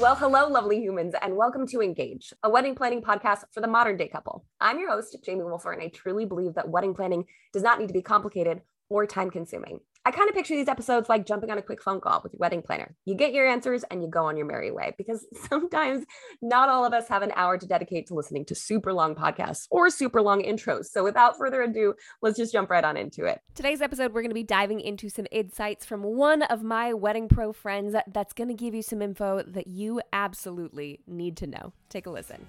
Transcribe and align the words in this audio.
Well, 0.00 0.14
hello, 0.14 0.46
lovely 0.46 0.80
humans, 0.80 1.14
and 1.20 1.36
welcome 1.36 1.66
to 1.66 1.82
Engage, 1.82 2.32
a 2.44 2.48
wedding 2.48 2.76
planning 2.76 3.02
podcast 3.02 3.42
for 3.50 3.60
the 3.60 3.66
modern 3.66 3.96
day 3.96 4.06
couple. 4.06 4.44
I'm 4.60 4.78
your 4.78 4.92
host, 4.92 5.16
Jamie 5.24 5.42
Wolfer, 5.42 5.72
and 5.72 5.82
I 5.82 5.88
truly 5.88 6.24
believe 6.24 6.54
that 6.54 6.68
wedding 6.68 6.94
planning 6.94 7.24
does 7.52 7.64
not 7.64 7.80
need 7.80 7.88
to 7.88 7.92
be 7.92 8.00
complicated 8.00 8.62
or 8.88 9.06
time 9.06 9.28
consuming. 9.28 9.80
I 10.08 10.10
kind 10.10 10.26
of 10.26 10.34
picture 10.34 10.56
these 10.56 10.68
episodes 10.68 11.10
like 11.10 11.26
jumping 11.26 11.50
on 11.50 11.58
a 11.58 11.62
quick 11.62 11.82
phone 11.82 12.00
call 12.00 12.22
with 12.22 12.32
your 12.32 12.38
wedding 12.38 12.62
planner. 12.62 12.96
You 13.04 13.14
get 13.14 13.34
your 13.34 13.46
answers 13.46 13.84
and 13.90 14.02
you 14.02 14.08
go 14.08 14.24
on 14.24 14.38
your 14.38 14.46
merry 14.46 14.70
way 14.70 14.94
because 14.96 15.26
sometimes 15.50 16.06
not 16.40 16.70
all 16.70 16.86
of 16.86 16.94
us 16.94 17.06
have 17.08 17.20
an 17.20 17.30
hour 17.36 17.58
to 17.58 17.66
dedicate 17.66 18.06
to 18.06 18.14
listening 18.14 18.46
to 18.46 18.54
super 18.54 18.94
long 18.94 19.14
podcasts 19.14 19.66
or 19.70 19.90
super 19.90 20.22
long 20.22 20.42
intros. 20.42 20.86
So 20.86 21.04
without 21.04 21.36
further 21.36 21.60
ado, 21.60 21.92
let's 22.22 22.38
just 22.38 22.54
jump 22.54 22.70
right 22.70 22.84
on 22.84 22.96
into 22.96 23.26
it. 23.26 23.42
Today's 23.54 23.82
episode, 23.82 24.14
we're 24.14 24.22
going 24.22 24.30
to 24.30 24.34
be 24.34 24.42
diving 24.42 24.80
into 24.80 25.10
some 25.10 25.26
insights 25.30 25.84
from 25.84 26.02
one 26.02 26.40
of 26.44 26.62
my 26.62 26.94
wedding 26.94 27.28
pro 27.28 27.52
friends 27.52 27.94
that's 28.10 28.32
going 28.32 28.48
to 28.48 28.54
give 28.54 28.74
you 28.74 28.80
some 28.80 29.02
info 29.02 29.42
that 29.42 29.66
you 29.66 30.00
absolutely 30.14 31.00
need 31.06 31.36
to 31.36 31.46
know. 31.46 31.74
Take 31.90 32.06
a 32.06 32.10
listen. 32.10 32.46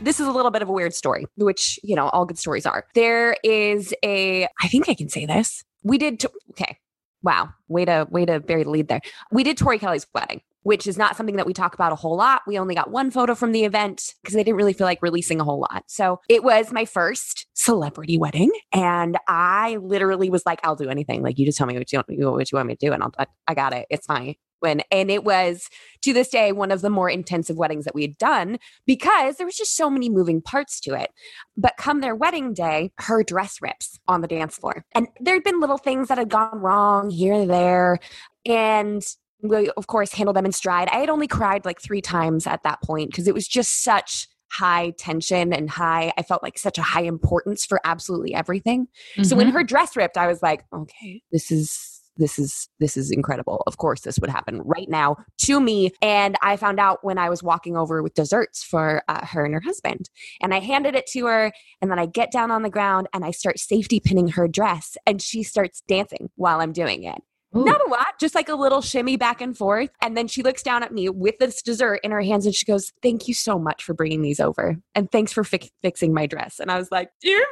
This 0.00 0.20
is 0.20 0.26
a 0.26 0.32
little 0.32 0.50
bit 0.50 0.62
of 0.62 0.68
a 0.68 0.72
weird 0.72 0.94
story, 0.94 1.26
which, 1.36 1.78
you 1.82 1.96
know, 1.96 2.08
all 2.08 2.24
good 2.24 2.38
stories 2.38 2.66
are. 2.66 2.86
There 2.94 3.36
is 3.42 3.94
a, 4.04 4.44
I 4.60 4.68
think 4.68 4.88
I 4.88 4.94
can 4.94 5.08
say 5.08 5.26
this. 5.26 5.64
We 5.82 5.98
did, 5.98 6.24
okay. 6.50 6.78
Wow. 7.22 7.50
Way 7.68 7.84
to, 7.86 8.06
way 8.10 8.24
to 8.24 8.40
bury 8.40 8.64
the 8.64 8.70
lead 8.70 8.88
there. 8.88 9.00
We 9.32 9.42
did 9.42 9.56
Tori 9.56 9.78
Kelly's 9.78 10.06
wedding, 10.14 10.42
which 10.62 10.86
is 10.86 10.98
not 10.98 11.16
something 11.16 11.36
that 11.36 11.46
we 11.46 11.52
talk 11.52 11.74
about 11.74 11.92
a 11.92 11.96
whole 11.96 12.16
lot. 12.16 12.42
We 12.46 12.58
only 12.58 12.74
got 12.74 12.90
one 12.90 13.10
photo 13.10 13.34
from 13.34 13.52
the 13.52 13.64
event 13.64 14.14
because 14.22 14.34
they 14.34 14.44
didn't 14.44 14.56
really 14.56 14.72
feel 14.72 14.86
like 14.86 15.02
releasing 15.02 15.40
a 15.40 15.44
whole 15.44 15.60
lot. 15.60 15.84
So 15.88 16.20
it 16.28 16.44
was 16.44 16.72
my 16.72 16.84
first 16.84 17.46
celebrity 17.54 18.18
wedding. 18.18 18.52
And 18.72 19.16
I 19.26 19.78
literally 19.80 20.30
was 20.30 20.44
like, 20.46 20.60
I'll 20.62 20.76
do 20.76 20.88
anything. 20.88 21.22
Like, 21.22 21.38
you 21.38 21.46
just 21.46 21.58
tell 21.58 21.66
me 21.66 21.76
what 21.76 21.92
you, 21.92 22.00
what 22.30 22.52
you 22.52 22.56
want 22.56 22.68
me 22.68 22.76
to 22.76 22.86
do. 22.86 22.92
And 22.92 23.02
I'll, 23.02 23.12
I 23.48 23.54
got 23.54 23.72
it. 23.72 23.86
It's 23.90 24.06
fine 24.06 24.36
when 24.60 24.82
and 24.90 25.10
it 25.10 25.24
was 25.24 25.68
to 26.02 26.12
this 26.12 26.28
day 26.28 26.52
one 26.52 26.70
of 26.70 26.80
the 26.80 26.90
more 26.90 27.10
intensive 27.10 27.56
weddings 27.56 27.84
that 27.84 27.94
we 27.94 28.02
had 28.02 28.18
done 28.18 28.58
because 28.86 29.36
there 29.36 29.46
was 29.46 29.56
just 29.56 29.76
so 29.76 29.90
many 29.90 30.08
moving 30.08 30.40
parts 30.40 30.80
to 30.80 30.94
it 30.94 31.10
but 31.56 31.76
come 31.78 32.00
their 32.00 32.14
wedding 32.14 32.52
day 32.52 32.90
her 32.98 33.22
dress 33.22 33.58
rips 33.60 33.98
on 34.08 34.20
the 34.20 34.28
dance 34.28 34.56
floor 34.56 34.84
and 34.94 35.08
there'd 35.20 35.44
been 35.44 35.60
little 35.60 35.78
things 35.78 36.08
that 36.08 36.18
had 36.18 36.28
gone 36.28 36.58
wrong 36.60 37.10
here 37.10 37.34
and 37.34 37.50
there 37.50 37.98
and 38.44 39.02
we 39.42 39.70
of 39.76 39.86
course 39.86 40.12
handled 40.12 40.36
them 40.36 40.46
in 40.46 40.52
stride 40.52 40.88
i 40.90 40.98
had 40.98 41.10
only 41.10 41.26
cried 41.26 41.64
like 41.64 41.80
three 41.80 42.00
times 42.00 42.46
at 42.46 42.62
that 42.62 42.80
point 42.82 43.10
because 43.10 43.28
it 43.28 43.34
was 43.34 43.46
just 43.46 43.82
such 43.82 44.28
high 44.52 44.92
tension 44.96 45.52
and 45.52 45.68
high 45.68 46.12
i 46.16 46.22
felt 46.22 46.42
like 46.42 46.58
such 46.58 46.78
a 46.78 46.82
high 46.82 47.02
importance 47.02 47.64
for 47.64 47.80
absolutely 47.84 48.32
everything 48.32 48.86
mm-hmm. 48.86 49.24
so 49.24 49.36
when 49.36 49.48
mm-hmm. 49.48 49.56
her 49.56 49.64
dress 49.64 49.96
ripped 49.96 50.16
i 50.16 50.26
was 50.26 50.42
like 50.42 50.64
okay 50.72 51.20
this 51.32 51.50
is 51.50 51.95
this 52.16 52.38
is 52.38 52.68
this 52.80 52.96
is 52.96 53.10
incredible 53.10 53.62
of 53.66 53.76
course 53.76 54.00
this 54.00 54.18
would 54.18 54.30
happen 54.30 54.60
right 54.64 54.88
now 54.88 55.16
to 55.38 55.60
me 55.60 55.90
and 56.02 56.36
i 56.42 56.56
found 56.56 56.80
out 56.80 56.98
when 57.02 57.18
i 57.18 57.28
was 57.28 57.42
walking 57.42 57.76
over 57.76 58.02
with 58.02 58.14
desserts 58.14 58.62
for 58.62 59.02
uh, 59.08 59.24
her 59.24 59.44
and 59.44 59.54
her 59.54 59.60
husband 59.60 60.08
and 60.40 60.54
i 60.54 60.60
handed 60.60 60.94
it 60.94 61.06
to 61.06 61.26
her 61.26 61.52
and 61.80 61.90
then 61.90 61.98
i 61.98 62.06
get 62.06 62.30
down 62.30 62.50
on 62.50 62.62
the 62.62 62.70
ground 62.70 63.06
and 63.12 63.24
i 63.24 63.30
start 63.30 63.58
safety 63.58 64.00
pinning 64.00 64.28
her 64.28 64.48
dress 64.48 64.96
and 65.06 65.20
she 65.20 65.42
starts 65.42 65.82
dancing 65.88 66.30
while 66.36 66.60
i'm 66.60 66.72
doing 66.72 67.04
it 67.04 67.22
Ooh. 67.56 67.64
Not 67.64 67.80
a 67.86 67.90
lot, 67.90 68.18
just 68.20 68.34
like 68.34 68.48
a 68.48 68.54
little 68.54 68.82
shimmy 68.82 69.16
back 69.16 69.40
and 69.40 69.56
forth. 69.56 69.90
And 70.02 70.16
then 70.16 70.28
she 70.28 70.42
looks 70.42 70.62
down 70.62 70.82
at 70.82 70.92
me 70.92 71.08
with 71.08 71.38
this 71.38 71.62
dessert 71.62 72.00
in 72.02 72.10
her 72.10 72.20
hands 72.20 72.44
and 72.44 72.54
she 72.54 72.66
goes, 72.66 72.92
Thank 73.02 73.28
you 73.28 73.34
so 73.34 73.58
much 73.58 73.82
for 73.82 73.94
bringing 73.94 74.20
these 74.20 74.40
over. 74.40 74.76
And 74.94 75.10
thanks 75.10 75.32
for 75.32 75.44
fi- 75.44 75.70
fixing 75.80 76.12
my 76.12 76.26
dress. 76.26 76.60
And 76.60 76.70
I 76.70 76.76
was 76.76 76.90
like, 76.90 77.08
You're, 77.22 77.46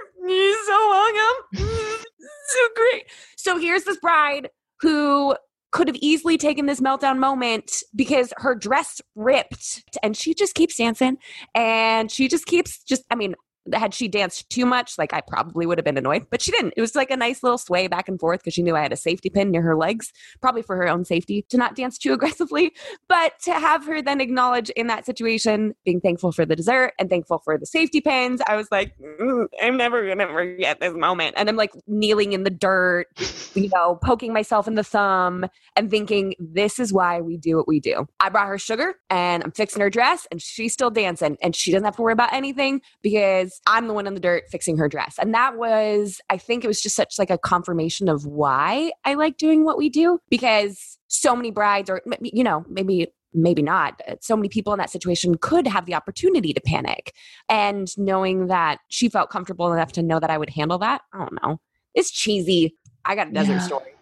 so 0.67 0.91
welcome. 0.91 2.04
so 2.47 2.61
great. 2.75 3.05
So 3.37 3.59
here's 3.59 3.85
this 3.85 3.99
bride 3.99 4.51
who 4.81 5.37
could 5.73 5.89
have 5.89 5.97
easily 5.97 6.39
taken 6.39 6.67
this 6.67 6.81
meltdown 6.81 7.19
moment 7.19 7.83
because 7.97 8.33
her 8.37 8.55
dress 8.55 9.01
ripped 9.17 9.83
and 10.05 10.17
she 10.17 10.33
just 10.33 10.55
keeps 10.55 10.77
dancing 10.77 11.17
and 11.53 12.13
she 12.13 12.29
just 12.29 12.47
keeps 12.47 12.85
just 12.85 13.03
I 13.11 13.17
mean 13.17 13.35
had 13.73 13.95
she 13.95 14.09
danced 14.09 14.51
too 14.51 14.67
much, 14.67 14.99
like 14.99 15.15
I 15.15 15.21
probably 15.21 15.67
would 15.67 15.79
have 15.79 15.85
been 15.85 15.97
annoyed, 15.97 16.27
but 16.31 16.43
she 16.43 16.51
didn't. 16.51 16.75
It 16.77 16.81
was 16.81 16.95
like 16.95 17.11
a 17.11 17.17
nice 17.17 17.43
little 17.43 17.59
sway 17.59 17.89
back 17.89 18.09
and 18.09 18.21
forth 18.21 18.41
because 18.41 18.55
she 18.55 18.63
knew 18.63 18.77
I 18.77 18.83
had 18.83 18.93
a 18.93 18.97
safety 18.97 19.31
pin 19.31 19.51
near 19.51 19.63
her 19.63 19.77
legs, 19.77 20.13
probably 20.41 20.63
for 20.63 20.77
her 20.77 20.89
own 20.89 21.05
safety 21.05 21.47
to 21.49 21.57
not 21.57 21.75
dance 21.75 21.97
too 21.97 22.13
aggressively. 22.15 22.73
But 23.09 23.39
to 23.45 23.55
have 23.55 23.87
her 23.87 24.03
then 24.03 24.21
acknowledge 24.21 24.71
in 24.71 24.87
that 24.89 25.07
situation, 25.07 25.75
being 25.85 26.01
thankful 26.01 26.33
for 26.33 26.45
the 26.45 26.57
dessert 26.57 26.93
and 26.99 27.09
thankful 27.09 27.39
for 27.39 27.57
the 27.57 27.67
safety 27.67 28.01
pins, 28.01 28.43
I 28.47 28.57
was 28.57 28.69
like, 28.71 28.95
mm, 28.99 29.47
I'm 29.63 29.77
never 29.77 30.05
going 30.05 30.19
to 30.19 30.27
forget 30.27 30.81
this 30.81 30.95
moment. 30.95 31.35
And 31.39 31.49
I'm 31.49 31.57
like 31.57 31.73
kneeling 31.87 32.33
in 32.33 32.45
the 32.45 32.51
dirt, 32.51 33.07
you 33.55 33.69
know, 33.75 33.99
poking 34.03 34.33
myself 34.33 34.69
in 34.69 34.75
the 34.75 34.85
thumb 34.85 35.47
and 35.77 35.91
thinking, 35.91 36.35
this 36.39 36.79
is 36.79 36.93
why 36.93 37.21
we 37.21 37.37
do 37.37 37.57
what 37.57 37.69
we 37.69 37.81
do. 37.81 38.07
I 38.21 38.29
brought 38.29 38.49
her 38.49 38.59
sugar 38.59 38.95
and 39.09 39.43
I'm 39.43 39.53
fixing 39.53 39.81
her 39.81 39.91
dress 39.91 40.27
and 40.31 40.41
she's 40.43 40.73
still 40.73 40.91
dancing 40.91 41.39
and 41.43 41.57
she 41.57 41.73
doesn't 41.73 41.85
have 41.85 41.97
to 41.97 42.03
worry 42.03 42.13
about 42.13 42.33
anything 42.33 42.81
because 43.03 43.54
I'm 43.67 43.89
the 43.89 43.95
one 43.95 44.07
in 44.07 44.15
the 44.15 44.21
dirt 44.21 44.45
fixing 44.51 44.77
her 44.79 44.89
dress. 44.89 45.19
And 45.19 45.35
that 45.35 45.57
was, 45.57 46.21
I 46.31 46.39
think 46.39 46.65
it 46.65 46.69
was 46.69 46.81
just 46.81 46.97
such 46.97 47.19
like 47.19 47.31
a 47.31 47.39
confirmation 47.39 48.09
of 48.09 48.27
why 48.27 48.93
I 49.05 49.15
like 49.15 49.37
doing 49.37 49.65
what 49.65 49.79
we 49.79 49.89
do 49.89 50.19
because 50.31 50.99
so 51.09 51.35
many 51.37 51.51
brides 51.51 51.91
or, 51.91 52.03
you 52.21 52.45
know, 52.45 52.65
maybe 52.69 53.09
maybe 53.35 53.63
not. 53.63 54.01
Uh, 54.09 54.15
so 54.21 54.37
many 54.37 54.49
people 54.49 54.73
in 54.73 54.79
that 54.79 54.91
situation 54.91 55.37
could 55.37 55.67
have 55.67 55.87
the 55.87 55.95
opportunity 55.95 56.53
to 56.53 56.61
panic. 56.61 57.13
And 57.49 57.89
knowing 57.99 58.47
that 58.47 58.79
she 58.89 59.09
felt 59.09 59.31
comfortable 59.31 59.73
enough 59.73 59.93
to 59.93 60.03
know 60.03 60.21
that 60.21 60.31
I 60.31 60.39
would 60.39 60.51
handle 60.51 60.79
that, 60.79 61.03
I 61.13 61.19
don't 61.19 61.43
know. 61.43 61.61
It's 61.95 62.11
cheesy. 62.11 62.77
I 63.05 63.17
got 63.17 63.29
a 63.29 63.33
desert 63.33 63.55
yeah. 63.55 63.59
story. 63.59 63.95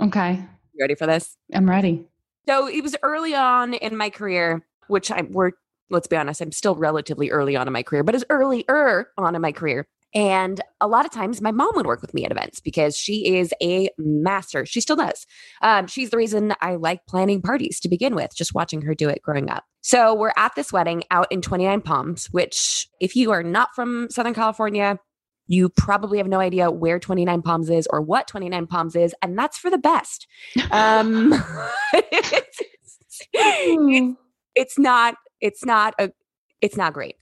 Okay. 0.00 0.34
You 0.74 0.80
ready 0.80 0.94
for 0.94 1.06
this? 1.06 1.36
I'm 1.52 1.68
ready. 1.68 2.06
So 2.46 2.68
it 2.68 2.82
was 2.82 2.96
early 3.02 3.34
on 3.34 3.74
in 3.74 3.96
my 3.96 4.10
career, 4.10 4.64
which 4.86 5.10
I 5.10 5.22
we're 5.22 5.52
let's 5.90 6.06
be 6.06 6.16
honest, 6.16 6.40
I'm 6.40 6.52
still 6.52 6.74
relatively 6.74 7.30
early 7.30 7.56
on 7.56 7.66
in 7.66 7.72
my 7.72 7.82
career, 7.82 8.04
but 8.04 8.14
as 8.14 8.24
earlier 8.30 9.08
on 9.16 9.34
in 9.34 9.42
my 9.42 9.52
career. 9.52 9.86
And 10.14 10.60
a 10.80 10.88
lot 10.88 11.04
of 11.04 11.10
times 11.10 11.42
my 11.42 11.50
mom 11.50 11.72
would 11.74 11.86
work 11.86 12.00
with 12.00 12.14
me 12.14 12.24
at 12.24 12.30
events 12.30 12.60
because 12.60 12.96
she 12.96 13.36
is 13.36 13.52
a 13.62 13.90
master. 13.98 14.64
She 14.64 14.80
still 14.80 14.96
does. 14.96 15.26
Um, 15.60 15.86
she's 15.86 16.10
the 16.10 16.16
reason 16.16 16.54
I 16.62 16.76
like 16.76 17.06
planning 17.06 17.42
parties 17.42 17.78
to 17.80 17.88
begin 17.88 18.14
with, 18.14 18.34
just 18.34 18.54
watching 18.54 18.82
her 18.82 18.94
do 18.94 19.08
it 19.08 19.20
growing 19.22 19.50
up. 19.50 19.64
So 19.82 20.14
we're 20.14 20.32
at 20.36 20.54
this 20.54 20.72
wedding 20.72 21.04
out 21.10 21.30
in 21.30 21.42
29 21.42 21.82
Palms, 21.82 22.26
which, 22.30 22.88
if 23.00 23.16
you 23.16 23.30
are 23.32 23.42
not 23.42 23.74
from 23.74 24.08
Southern 24.10 24.34
California, 24.34 24.98
you 25.46 25.68
probably 25.68 26.18
have 26.18 26.26
no 26.26 26.40
idea 26.40 26.70
where 26.70 26.98
29 26.98 27.42
Palms 27.42 27.70
is 27.70 27.86
or 27.90 28.00
what 28.00 28.26
29 28.28 28.66
Palms 28.66 28.96
is. 28.96 29.14
And 29.22 29.38
that's 29.38 29.58
for 29.58 29.70
the 29.70 29.78
best. 29.78 30.26
Um, 30.70 31.32
it's, 31.92 32.60
it's, 33.32 34.16
it's 34.54 34.78
not 34.78 35.14
it's 35.40 35.64
not 35.64 35.94
a 35.98 36.10
it's 36.60 36.76
not 36.76 36.92
great. 36.92 37.14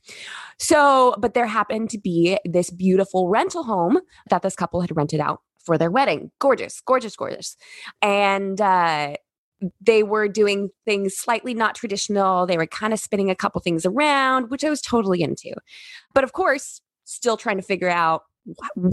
So, 0.58 1.14
but 1.18 1.34
there 1.34 1.46
happened 1.46 1.90
to 1.90 1.98
be 1.98 2.38
this 2.46 2.70
beautiful 2.70 3.28
rental 3.28 3.64
home 3.64 3.98
that 4.30 4.40
this 4.40 4.56
couple 4.56 4.80
had 4.80 4.96
rented 4.96 5.20
out 5.20 5.42
for 5.62 5.76
their 5.76 5.90
wedding. 5.90 6.30
Gorgeous, 6.38 6.80
gorgeous, 6.80 7.16
gorgeous. 7.16 7.56
And 8.00 8.60
uh 8.60 9.16
they 9.80 10.02
were 10.02 10.28
doing 10.28 10.68
things 10.84 11.16
slightly 11.16 11.54
not 11.54 11.74
traditional. 11.74 12.46
They 12.46 12.58
were 12.58 12.66
kind 12.66 12.92
of 12.92 13.00
spinning 13.00 13.30
a 13.30 13.34
couple 13.34 13.60
things 13.60 13.86
around, 13.86 14.50
which 14.50 14.64
I 14.64 14.70
was 14.70 14.82
totally 14.82 15.22
into. 15.22 15.54
But 16.14 16.24
of 16.24 16.32
course, 16.32 16.82
still 17.04 17.36
trying 17.36 17.56
to 17.56 17.62
figure 17.62 17.88
out 17.88 18.22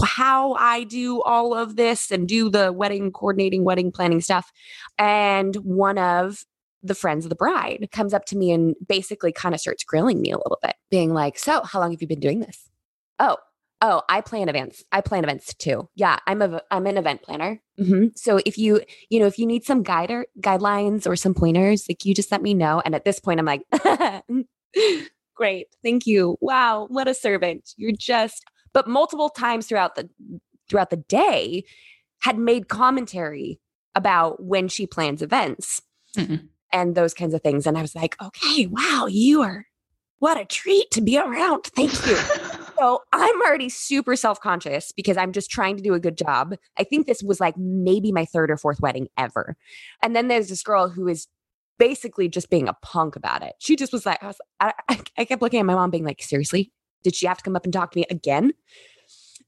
how 0.03 0.53
I 0.53 0.83
do 0.83 1.21
all 1.21 1.53
of 1.53 1.75
this 1.75 2.11
and 2.11 2.27
do 2.27 2.49
the 2.49 2.71
wedding 2.71 3.11
coordinating, 3.11 3.63
wedding 3.63 3.91
planning 3.91 4.21
stuff. 4.21 4.51
And 4.97 5.55
one 5.57 5.97
of 5.97 6.45
the 6.83 6.95
friends 6.95 7.25
of 7.25 7.29
the 7.29 7.35
bride 7.35 7.87
comes 7.91 8.13
up 8.13 8.25
to 8.25 8.37
me 8.37 8.51
and 8.51 8.75
basically 8.87 9.31
kind 9.31 9.55
of 9.55 9.61
starts 9.61 9.83
grilling 9.83 10.21
me 10.21 10.31
a 10.31 10.37
little 10.37 10.59
bit, 10.61 10.75
being 10.91 11.13
like, 11.13 11.39
So, 11.39 11.63
how 11.63 11.79
long 11.79 11.91
have 11.91 12.01
you 12.01 12.07
been 12.07 12.19
doing 12.19 12.41
this? 12.41 12.69
Oh, 13.19 13.37
oh, 13.81 14.01
I 14.09 14.21
plan 14.21 14.49
events. 14.49 14.83
I 14.91 15.01
plan 15.01 15.23
events 15.23 15.53
too. 15.53 15.89
Yeah, 15.95 16.17
I'm 16.25 16.41
a 16.41 16.61
I'm 16.71 16.87
an 16.87 16.97
event 16.97 17.21
planner. 17.21 17.61
Mm-hmm. 17.79 18.07
So 18.15 18.39
if 18.45 18.57
you 18.57 18.81
you 19.09 19.19
know 19.19 19.27
if 19.27 19.37
you 19.37 19.45
need 19.45 19.65
some 19.65 19.83
guide 19.83 20.11
or 20.11 20.25
guidelines 20.39 21.07
or 21.07 21.15
some 21.15 21.33
pointers, 21.33 21.85
like 21.87 22.05
you 22.05 22.13
just 22.15 22.31
let 22.31 22.41
me 22.41 22.53
know. 22.53 22.81
And 22.83 22.95
at 22.95 23.05
this 23.05 23.19
point, 23.19 23.39
I'm 23.39 23.45
like, 23.45 23.61
great, 25.35 25.67
thank 25.83 26.05
you. 26.05 26.37
Wow, 26.41 26.87
what 26.89 27.07
a 27.07 27.13
servant. 27.13 27.71
You're 27.77 27.91
just. 27.97 28.43
But 28.73 28.87
multiple 28.87 29.29
times 29.29 29.67
throughout 29.67 29.95
the 29.95 30.09
throughout 30.69 30.89
the 30.89 30.97
day, 30.97 31.63
had 32.21 32.39
made 32.39 32.69
commentary 32.69 33.59
about 33.93 34.41
when 34.43 34.67
she 34.67 34.87
plans 34.87 35.21
events. 35.21 35.81
Mm-mm 36.17 36.47
and 36.73 36.95
those 36.95 37.13
kinds 37.13 37.33
of 37.33 37.41
things. 37.41 37.65
And 37.65 37.77
I 37.77 37.81
was 37.81 37.95
like, 37.95 38.17
okay, 38.21 38.65
wow, 38.65 39.07
you 39.09 39.41
are 39.41 39.67
what 40.23 40.39
a 40.39 40.45
treat 40.45 40.89
to 40.89 41.01
be 41.01 41.17
around. 41.17 41.65
Thank 41.75 41.91
you. 42.07 42.15
so 42.79 43.01
I'm 43.11 43.41
already 43.41 43.67
super 43.67 44.15
self 44.15 44.39
conscious 44.39 44.93
because 44.93 45.17
I'm 45.17 45.33
just 45.33 45.51
trying 45.51 45.75
to 45.75 45.83
do 45.83 45.93
a 45.95 45.99
good 45.99 46.17
job. 46.17 46.55
I 46.79 46.85
think 46.85 47.07
this 47.07 47.21
was 47.21 47.41
like 47.41 47.57
maybe 47.57 48.13
my 48.13 48.23
third 48.23 48.49
or 48.49 48.55
fourth 48.55 48.79
wedding 48.79 49.09
ever. 49.17 49.57
And 50.01 50.15
then 50.15 50.29
there's 50.29 50.47
this 50.47 50.63
girl 50.63 50.87
who 50.87 51.09
is 51.09 51.27
basically 51.77 52.29
just 52.29 52.49
being 52.49 52.69
a 52.69 52.73
punk 52.81 53.17
about 53.17 53.43
it. 53.43 53.55
She 53.59 53.75
just 53.75 53.91
was 53.91 54.05
like, 54.05 54.23
I, 54.23 54.27
was, 54.27 54.37
I, 54.61 54.73
I 55.17 55.25
kept 55.25 55.41
looking 55.41 55.59
at 55.59 55.65
my 55.65 55.75
mom 55.75 55.89
being 55.89 56.05
like, 56.05 56.23
seriously? 56.23 56.71
Did 57.03 57.15
she 57.15 57.25
have 57.25 57.39
to 57.39 57.43
come 57.43 57.57
up 57.57 57.65
and 57.65 57.73
talk 57.73 57.91
to 57.91 57.99
me 57.99 58.05
again? 58.09 58.53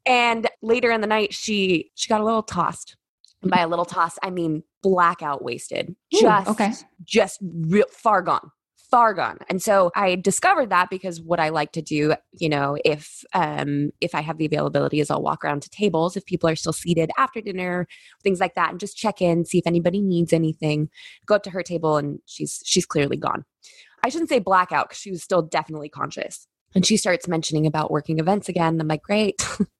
And 0.06 0.46
later 0.62 0.92
in 0.92 1.00
the 1.00 1.08
night, 1.08 1.34
she 1.34 1.90
she 1.96 2.10
got 2.10 2.20
a 2.20 2.26
little 2.26 2.44
tossed 2.44 2.98
by 3.44 3.60
a 3.60 3.68
little 3.68 3.86
toss, 3.86 4.18
I 4.24 4.30
mean 4.30 4.64
blackout 4.82 5.44
wasted. 5.44 5.90
Ooh, 5.90 6.20
Just 6.22 6.50
okay. 6.50 6.74
just 7.04 7.40
real 7.42 7.86
far 7.92 8.22
gone 8.22 8.52
far 8.90 9.14
gone 9.14 9.38
and 9.50 9.62
so 9.62 9.92
i 9.96 10.16
discovered 10.16 10.70
that 10.70 10.90
because 10.90 11.20
what 11.22 11.40
i 11.40 11.50
like 11.50 11.72
to 11.72 11.82
do 11.82 12.14
you 12.34 12.48
know 12.48 12.78
if 12.86 13.24
um 13.34 13.90
if 14.00 14.14
i 14.14 14.22
have 14.22 14.38
the 14.38 14.46
availability 14.46 15.00
is 15.00 15.10
i'll 15.10 15.22
walk 15.22 15.44
around 15.44 15.62
to 15.62 15.70
tables 15.70 16.16
if 16.16 16.26
people 16.26 16.50
are 16.50 16.56
still 16.56 16.74
seated 16.74 17.10
after 17.18 17.42
dinner 17.42 17.88
things 18.24 18.40
like 18.40 18.54
that 18.56 18.72
and 18.72 18.80
just 18.80 18.96
check 18.96 19.22
in 19.22 19.44
see 19.44 19.58
if 19.58 19.68
anybody 19.68 20.02
needs 20.02 20.32
anything 20.32 20.88
go 21.26 21.36
up 21.36 21.44
to 21.44 21.50
her 21.50 21.64
table 21.64 21.98
and 21.98 22.20
she's 22.26 22.62
she's 22.66 22.86
clearly 22.86 23.18
gone 23.18 23.44
i 24.04 24.10
shouldn't 24.10 24.30
say 24.30 24.40
blackout 24.40 24.88
because 24.88 25.00
she 25.00 25.12
was 25.12 25.24
still 25.24 25.42
definitely 25.42 25.90
conscious 25.90 26.48
and 26.76 26.86
she 26.86 26.98
starts 26.98 27.28
mentioning 27.28 27.66
about 27.66 27.90
working 27.90 28.20
events 28.20 28.48
again 28.50 28.80
i'm 28.80 28.88
like 28.88 29.02
great 29.02 29.42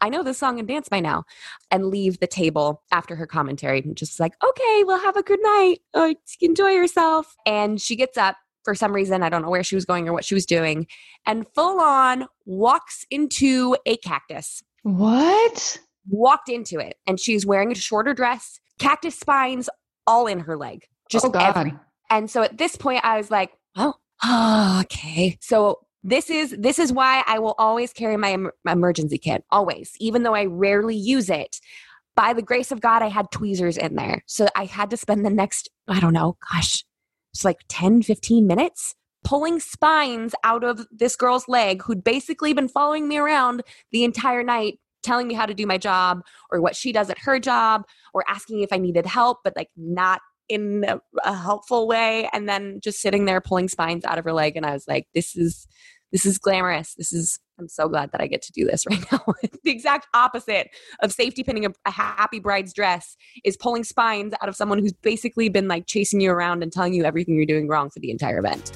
I 0.00 0.08
know 0.08 0.22
this 0.22 0.38
song 0.38 0.58
and 0.58 0.68
dance 0.68 0.88
by 0.88 1.00
now, 1.00 1.24
and 1.70 1.86
leave 1.86 2.20
the 2.20 2.26
table 2.26 2.82
after 2.92 3.16
her 3.16 3.26
commentary 3.26 3.80
and 3.80 3.96
just 3.96 4.20
like, 4.20 4.34
okay, 4.44 4.84
well, 4.84 5.00
have 5.00 5.16
a 5.16 5.22
good 5.22 5.40
night. 5.42 5.78
Uh, 5.94 6.14
enjoy 6.40 6.70
yourself. 6.70 7.34
And 7.46 7.80
she 7.80 7.96
gets 7.96 8.18
up 8.18 8.36
for 8.64 8.74
some 8.74 8.92
reason. 8.92 9.22
I 9.22 9.28
don't 9.28 9.42
know 9.42 9.50
where 9.50 9.64
she 9.64 9.74
was 9.74 9.84
going 9.84 10.08
or 10.08 10.12
what 10.12 10.24
she 10.24 10.34
was 10.34 10.46
doing, 10.46 10.86
and 11.24 11.46
full 11.54 11.80
on 11.80 12.26
walks 12.44 13.06
into 13.10 13.76
a 13.86 13.96
cactus. 13.96 14.62
What? 14.82 15.80
Walked 16.08 16.48
into 16.48 16.78
it, 16.78 16.96
and 17.06 17.18
she's 17.18 17.46
wearing 17.46 17.72
a 17.72 17.74
shorter 17.74 18.14
dress, 18.14 18.60
cactus 18.78 19.18
spines 19.18 19.68
all 20.06 20.26
in 20.26 20.40
her 20.40 20.56
leg. 20.56 20.84
Just 21.08 21.24
oh 21.24 21.30
God. 21.30 21.56
every- 21.56 21.74
and 22.10 22.30
so 22.30 22.42
at 22.42 22.58
this 22.58 22.76
point, 22.76 23.00
I 23.04 23.16
was 23.16 23.30
like, 23.30 23.52
oh, 23.76 23.94
okay. 24.82 25.38
So 25.40 25.80
this 26.06 26.30
is 26.30 26.54
this 26.56 26.78
is 26.78 26.92
why 26.92 27.24
I 27.26 27.40
will 27.40 27.56
always 27.58 27.92
carry 27.92 28.16
my, 28.16 28.36
my 28.64 28.72
emergency 28.72 29.18
kit, 29.18 29.44
always, 29.50 29.92
even 29.98 30.22
though 30.22 30.34
I 30.34 30.44
rarely 30.44 30.94
use 30.94 31.28
it. 31.28 31.60
By 32.14 32.32
the 32.32 32.42
grace 32.42 32.70
of 32.70 32.80
God, 32.80 33.02
I 33.02 33.08
had 33.08 33.30
tweezers 33.30 33.76
in 33.76 33.96
there. 33.96 34.22
So 34.26 34.46
I 34.54 34.64
had 34.64 34.88
to 34.90 34.96
spend 34.96 35.26
the 35.26 35.30
next, 35.30 35.68
I 35.88 36.00
don't 36.00 36.14
know, 36.14 36.38
gosh, 36.50 36.84
it's 37.34 37.44
like 37.44 37.58
10, 37.68 38.02
15 38.02 38.46
minutes 38.46 38.94
pulling 39.24 39.58
spines 39.58 40.34
out 40.44 40.62
of 40.62 40.86
this 40.92 41.16
girl's 41.16 41.48
leg 41.48 41.82
who'd 41.82 42.04
basically 42.04 42.52
been 42.52 42.68
following 42.68 43.08
me 43.08 43.18
around 43.18 43.62
the 43.90 44.04
entire 44.04 44.44
night, 44.44 44.78
telling 45.02 45.26
me 45.26 45.34
how 45.34 45.44
to 45.44 45.54
do 45.54 45.66
my 45.66 45.76
job 45.76 46.22
or 46.52 46.60
what 46.60 46.76
she 46.76 46.92
does 46.92 47.10
at 47.10 47.18
her 47.18 47.40
job 47.40 47.82
or 48.14 48.24
asking 48.28 48.60
if 48.60 48.72
I 48.72 48.78
needed 48.78 49.04
help, 49.04 49.40
but 49.42 49.56
like 49.56 49.70
not 49.76 50.20
in 50.48 50.84
a 51.24 51.34
helpful 51.34 51.88
way. 51.88 52.28
And 52.32 52.48
then 52.48 52.80
just 52.80 53.00
sitting 53.00 53.24
there 53.24 53.40
pulling 53.40 53.68
spines 53.68 54.04
out 54.04 54.18
of 54.18 54.24
her 54.24 54.32
leg. 54.32 54.56
And 54.56 54.64
I 54.64 54.72
was 54.72 54.86
like, 54.86 55.08
this 55.12 55.36
is 55.36 55.66
this 56.16 56.24
is 56.24 56.38
glamorous. 56.38 56.94
This 56.94 57.12
is, 57.12 57.38
I'm 57.58 57.68
so 57.68 57.88
glad 57.90 58.10
that 58.12 58.22
I 58.22 58.26
get 58.26 58.40
to 58.40 58.52
do 58.52 58.64
this 58.64 58.86
right 58.90 59.04
now. 59.12 59.22
the 59.64 59.70
exact 59.70 60.06
opposite 60.14 60.70
of 61.02 61.12
safety 61.12 61.42
pinning 61.42 61.66
a, 61.66 61.70
a 61.84 61.90
happy 61.90 62.40
bride's 62.40 62.72
dress 62.72 63.18
is 63.44 63.54
pulling 63.54 63.84
spines 63.84 64.32
out 64.40 64.48
of 64.48 64.56
someone 64.56 64.78
who's 64.78 64.94
basically 64.94 65.50
been 65.50 65.68
like 65.68 65.86
chasing 65.86 66.22
you 66.22 66.30
around 66.30 66.62
and 66.62 66.72
telling 66.72 66.94
you 66.94 67.04
everything 67.04 67.36
you're 67.36 67.44
doing 67.44 67.68
wrong 67.68 67.90
for 67.90 68.00
the 68.00 68.10
entire 68.10 68.38
event. 68.38 68.72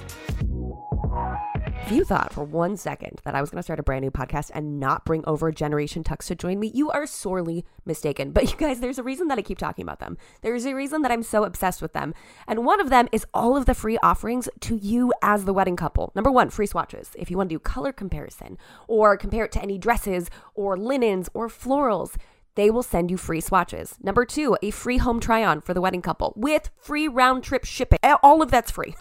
If 1.90 1.96
you 1.96 2.04
thought 2.04 2.32
for 2.32 2.44
one 2.44 2.76
second 2.76 3.20
that 3.24 3.34
I 3.34 3.40
was 3.40 3.50
going 3.50 3.58
to 3.58 3.64
start 3.64 3.80
a 3.80 3.82
brand 3.82 4.04
new 4.04 4.12
podcast 4.12 4.52
and 4.54 4.78
not 4.78 5.04
bring 5.04 5.24
over 5.26 5.50
Generation 5.50 6.04
Tux 6.04 6.28
to 6.28 6.36
join 6.36 6.60
me, 6.60 6.70
you 6.72 6.88
are 6.88 7.04
sorely 7.04 7.64
mistaken. 7.84 8.30
But 8.30 8.48
you 8.48 8.56
guys, 8.56 8.78
there's 8.78 9.00
a 9.00 9.02
reason 9.02 9.26
that 9.26 9.38
I 9.38 9.42
keep 9.42 9.58
talking 9.58 9.82
about 9.82 9.98
them. 9.98 10.16
There's 10.40 10.66
a 10.66 10.74
reason 10.76 11.02
that 11.02 11.10
I'm 11.10 11.24
so 11.24 11.42
obsessed 11.42 11.82
with 11.82 11.92
them. 11.92 12.14
And 12.46 12.64
one 12.64 12.80
of 12.80 12.90
them 12.90 13.08
is 13.10 13.26
all 13.34 13.56
of 13.56 13.66
the 13.66 13.74
free 13.74 13.98
offerings 14.04 14.48
to 14.60 14.76
you 14.76 15.12
as 15.20 15.46
the 15.46 15.52
wedding 15.52 15.74
couple. 15.74 16.12
Number 16.14 16.30
one, 16.30 16.48
free 16.48 16.66
swatches. 16.66 17.10
If 17.18 17.28
you 17.28 17.36
want 17.36 17.50
to 17.50 17.56
do 17.56 17.58
color 17.58 17.92
comparison 17.92 18.56
or 18.86 19.16
compare 19.16 19.46
it 19.46 19.50
to 19.52 19.62
any 19.62 19.76
dresses 19.76 20.30
or 20.54 20.76
linens 20.76 21.28
or 21.34 21.48
florals, 21.48 22.14
they 22.54 22.70
will 22.70 22.84
send 22.84 23.10
you 23.10 23.16
free 23.16 23.40
swatches. 23.40 23.96
Number 24.00 24.24
two, 24.24 24.56
a 24.62 24.70
free 24.70 24.98
home 24.98 25.18
try 25.18 25.44
on 25.44 25.60
for 25.60 25.74
the 25.74 25.80
wedding 25.80 26.02
couple 26.02 26.34
with 26.36 26.70
free 26.76 27.08
round 27.08 27.42
trip 27.42 27.64
shipping. 27.64 27.98
All 28.22 28.42
of 28.42 28.52
that's 28.52 28.70
free. 28.70 28.94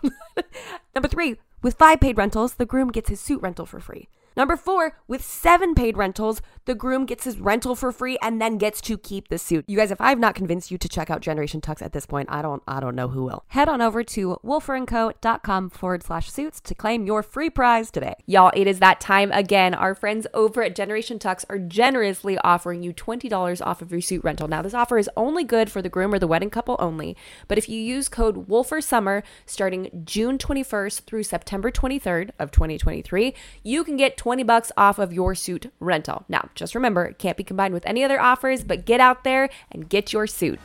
Number 0.96 1.08
three, 1.08 1.36
with 1.62 1.76
five 1.76 2.00
paid 2.00 2.18
rentals, 2.18 2.56
the 2.56 2.66
groom 2.66 2.90
gets 2.92 3.10
his 3.10 3.20
suit 3.20 3.42
rental 3.42 3.66
for 3.66 3.80
free. 3.80 4.08
Number 4.36 4.56
four, 4.56 4.98
with 5.08 5.24
seven 5.24 5.76
paid 5.76 5.98
rentals, 5.98 6.42
the 6.66 6.76
groom 6.76 7.06
gets 7.06 7.24
his 7.24 7.40
rental 7.40 7.76
for 7.76 7.92
free 7.92 8.18
and 8.22 8.42
then 8.42 8.58
gets 8.58 8.80
to 8.82 8.98
keep 8.98 9.30
the 9.30 9.38
suit. 9.38 9.66
You 9.68 9.76
guys, 9.76 9.92
if 9.92 10.00
I've 10.00 10.20
not 10.20 10.36
convinced 10.36 10.70
you 10.70 10.78
to 10.78 10.88
check 10.88 11.10
out 11.10 11.22
Generation 11.22 11.62
Tux 11.62 11.82
at 11.82 11.94
this 11.94 12.06
point, 12.06 12.30
I 12.32 12.42
don't 12.42 12.62
I 12.68 12.80
don't 12.80 12.96
know 12.96 13.08
who 13.08 13.24
will. 13.24 13.44
Head 13.48 13.68
on 13.68 13.82
over 13.82 14.04
to 14.04 14.38
wolferandco.com 14.46 15.72
forward 15.72 16.04
slash 16.04 16.32
suits 16.32 16.62
to 16.62 16.76
claim 16.76 17.08
your 17.08 17.24
free 17.24 17.50
prize 17.50 17.90
today. 17.90 18.14
Y'all, 18.28 18.52
it 18.56 18.68
is 18.68 18.80
that 18.80 19.00
time 19.00 19.32
again. 19.32 19.74
Our 19.74 19.96
friends 19.96 20.28
over 20.34 20.62
at 20.62 20.76
Generation 20.76 21.18
Tux 21.18 21.44
are 21.50 21.58
generously 21.58 22.38
offering 22.40 22.84
you 22.84 22.94
$20 22.94 23.66
off 23.66 23.82
of 23.82 23.92
your 23.92 24.02
suit 24.02 24.24
rental. 24.24 24.48
Now, 24.48 24.62
this 24.62 24.74
offer 24.74 24.98
is 24.98 25.10
only 25.18 25.44
good 25.44 25.72
for 25.72 25.82
the 25.82 25.90
groom 25.90 26.14
or 26.14 26.20
the 26.20 26.28
wedding 26.28 26.52
couple 26.52 26.76
only, 26.78 27.18
but 27.48 27.58
if 27.58 27.68
you 27.68 27.80
use 27.80 28.10
code 28.10 28.48
WOLFERSUMMER 28.48 29.24
starting 29.46 30.04
June 30.06 30.38
21st 30.38 31.02
through 31.02 31.24
September 31.24 31.72
23rd 31.72 32.30
of 32.38 32.52
2023, 32.52 33.34
you 33.64 33.84
can 33.84 33.98
get 33.98 34.18
20 34.20 34.44
bucks 34.44 34.70
off 34.76 35.00
of 35.00 35.14
your 35.14 35.34
suit 35.34 35.72
rental. 35.80 36.26
Now, 36.28 36.50
just 36.54 36.76
remember, 36.76 37.06
it 37.06 37.20
can't 37.20 37.38
be 37.38 37.44
combined 37.46 37.74
with 37.74 37.86
any 37.86 38.04
other 38.04 38.20
offers, 38.20 38.66
but 38.66 38.86
get 38.86 39.00
out 39.00 39.24
there 39.24 39.50
and 39.72 39.88
get 39.88 40.12
your 40.12 40.28
suit. 40.28 40.60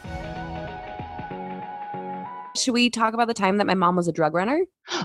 Should 2.57 2.75
we 2.75 2.91
talk 2.91 3.15
about 3.15 3.29
the 3.29 3.35
time 3.35 3.59
that 3.59 3.67
my 3.69 3.75
mom 3.75 3.95
was 3.95 4.09
a 4.09 4.13
drug 4.13 4.35
runner? 4.35 4.61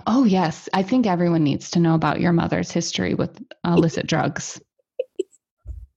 Oh, 0.08 0.24
yes. 0.24 0.68
I 0.74 0.82
think 0.82 1.06
everyone 1.06 1.44
needs 1.44 1.70
to 1.72 1.80
know 1.80 1.94
about 1.94 2.22
your 2.22 2.34
mother's 2.34 2.72
history 2.72 3.14
with 3.14 3.40
illicit 3.64 4.08
drugs. 4.08 4.60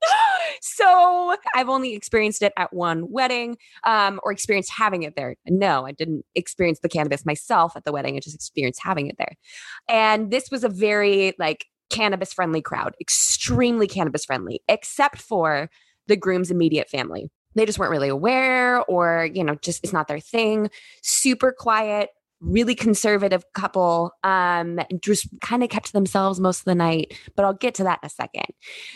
so 0.60 1.34
I've 1.54 1.70
only 1.70 1.94
experienced 1.94 2.42
it 2.42 2.52
at 2.58 2.74
one 2.74 3.10
wedding, 3.10 3.56
um, 3.84 4.20
or 4.24 4.30
experienced 4.30 4.72
having 4.76 5.04
it 5.04 5.14
there. 5.16 5.36
No, 5.46 5.86
I 5.86 5.92
didn't 5.92 6.26
experience 6.34 6.80
the 6.80 6.90
cannabis 6.90 7.24
myself 7.24 7.76
at 7.76 7.84
the 7.84 7.92
wedding. 7.92 8.16
I 8.16 8.20
just 8.20 8.34
experienced 8.34 8.82
having 8.82 9.06
it 9.06 9.16
there. 9.18 9.36
And 9.88 10.30
this 10.30 10.50
was 10.50 10.64
a 10.64 10.68
very 10.68 11.32
like 11.38 11.64
cannabis 11.92 12.32
friendly 12.32 12.62
crowd, 12.62 12.94
extremely 13.00 13.86
cannabis 13.86 14.24
friendly, 14.24 14.62
except 14.68 15.20
for 15.20 15.70
the 16.08 16.16
groom's 16.16 16.50
immediate 16.50 16.88
family. 16.88 17.30
They 17.54 17.66
just 17.66 17.78
weren't 17.78 17.90
really 17.90 18.08
aware, 18.08 18.82
or, 18.84 19.28
you 19.32 19.44
know, 19.44 19.56
just 19.56 19.84
it's 19.84 19.92
not 19.92 20.08
their 20.08 20.18
thing. 20.18 20.70
Super 21.02 21.52
quiet, 21.56 22.08
really 22.42 22.74
conservative 22.74 23.44
couple 23.54 24.12
um 24.24 24.80
just 25.00 25.28
kind 25.40 25.62
of 25.62 25.70
kept 25.70 25.86
to 25.86 25.92
themselves 25.92 26.40
most 26.40 26.60
of 26.60 26.64
the 26.64 26.74
night 26.74 27.16
but 27.36 27.44
i'll 27.44 27.52
get 27.52 27.74
to 27.74 27.84
that 27.84 28.00
in 28.02 28.06
a 28.06 28.10
second. 28.10 28.46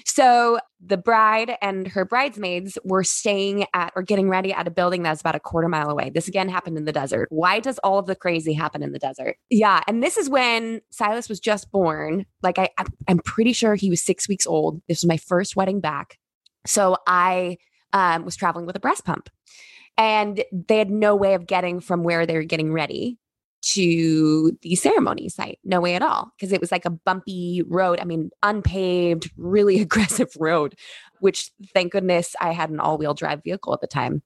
So 0.04 0.58
the 0.84 0.96
bride 0.96 1.56
and 1.62 1.86
her 1.88 2.04
bridesmaids 2.04 2.76
were 2.84 3.04
staying 3.04 3.64
at 3.72 3.92
or 3.96 4.02
getting 4.02 4.28
ready 4.28 4.52
at 4.52 4.66
a 4.66 4.70
building 4.70 5.02
that's 5.02 5.20
about 5.20 5.34
a 5.34 5.40
quarter 5.40 5.68
mile 5.68 5.88
away. 5.88 6.10
This 6.10 6.28
again 6.28 6.48
happened 6.48 6.76
in 6.76 6.84
the 6.84 6.92
desert. 6.92 7.28
Why 7.30 7.60
does 7.60 7.78
all 7.78 7.98
of 7.98 8.06
the 8.06 8.14
crazy 8.14 8.52
happen 8.52 8.82
in 8.82 8.92
the 8.92 8.98
desert? 8.98 9.36
Yeah 9.48 9.82
and 9.86 10.02
this 10.02 10.16
is 10.16 10.28
when 10.28 10.80
silas 10.90 11.28
was 11.28 11.40
just 11.40 11.70
born. 11.70 12.26
Like 12.42 12.58
i 12.58 12.68
i'm 13.08 13.18
pretty 13.18 13.52
sure 13.52 13.74
he 13.74 13.90
was 13.90 14.02
six 14.02 14.28
weeks 14.28 14.46
old. 14.46 14.82
This 14.88 15.02
was 15.02 15.08
my 15.08 15.16
first 15.16 15.56
wedding 15.56 15.80
back. 15.80 16.18
So 16.66 16.96
i 17.06 17.56
um, 17.92 18.24
was 18.24 18.36
traveling 18.36 18.66
with 18.66 18.76
a 18.76 18.80
breast 18.80 19.04
pump. 19.04 19.30
And 19.96 20.44
they 20.52 20.76
had 20.76 20.90
no 20.90 21.16
way 21.16 21.32
of 21.32 21.46
getting 21.46 21.80
from 21.80 22.02
where 22.02 22.26
they 22.26 22.34
were 22.34 22.42
getting 22.42 22.70
ready 22.70 23.18
to 23.72 24.56
the 24.62 24.76
ceremony 24.76 25.28
site. 25.28 25.58
No 25.64 25.80
way 25.80 25.96
at 25.96 26.02
all. 26.02 26.30
Because 26.36 26.52
it 26.52 26.60
was 26.60 26.70
like 26.70 26.84
a 26.84 26.90
bumpy 26.90 27.62
road. 27.66 27.98
I 28.00 28.04
mean, 28.04 28.30
unpaved, 28.42 29.30
really 29.36 29.80
aggressive 29.80 30.28
road, 30.38 30.76
which 31.18 31.50
thank 31.74 31.92
goodness 31.92 32.36
I 32.40 32.52
had 32.52 32.70
an 32.70 32.78
all 32.78 32.96
wheel 32.96 33.14
drive 33.14 33.42
vehicle 33.42 33.74
at 33.74 33.80
the 33.80 33.88
time. 33.88 34.22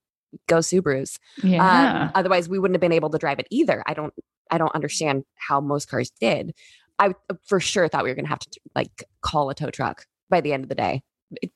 Go 0.46 0.58
Subarus. 0.58 1.18
Yeah. 1.42 2.04
Um, 2.04 2.12
otherwise, 2.14 2.48
we 2.48 2.58
wouldn't 2.58 2.76
have 2.76 2.82
been 2.82 2.92
able 2.92 3.10
to 3.10 3.18
drive 3.18 3.38
it 3.38 3.48
either. 3.50 3.82
I 3.86 3.94
don't, 3.94 4.12
I 4.50 4.58
don't 4.58 4.74
understand 4.74 5.24
how 5.36 5.60
most 5.60 5.88
cars 5.88 6.10
did. 6.20 6.54
I 6.98 7.14
for 7.46 7.60
sure 7.60 7.88
thought 7.88 8.04
we 8.04 8.10
were 8.10 8.14
going 8.14 8.26
to 8.26 8.30
have 8.30 8.40
to 8.40 8.60
like 8.74 9.04
call 9.22 9.48
a 9.48 9.54
tow 9.54 9.70
truck 9.70 10.04
by 10.28 10.42
the 10.42 10.52
end 10.52 10.64
of 10.64 10.68
the 10.68 10.74
day 10.74 11.02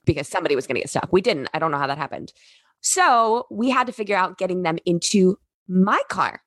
because 0.07 0.27
somebody 0.27 0.57
was 0.57 0.67
going 0.67 0.77
to 0.77 0.81
get 0.81 0.89
stuck. 0.89 1.09
We 1.13 1.21
didn't. 1.21 1.51
I 1.53 1.59
don't 1.59 1.71
know 1.71 1.79
how 1.79 1.87
that 1.87 1.99
happened. 1.99 2.33
So 2.81 3.47
we 3.51 3.69
had 3.69 3.87
to 3.87 3.93
figure 3.93 4.17
out 4.17 4.39
getting 4.39 4.63
them 4.63 4.79
into 4.87 5.37
my 5.69 6.01
car 6.09 6.41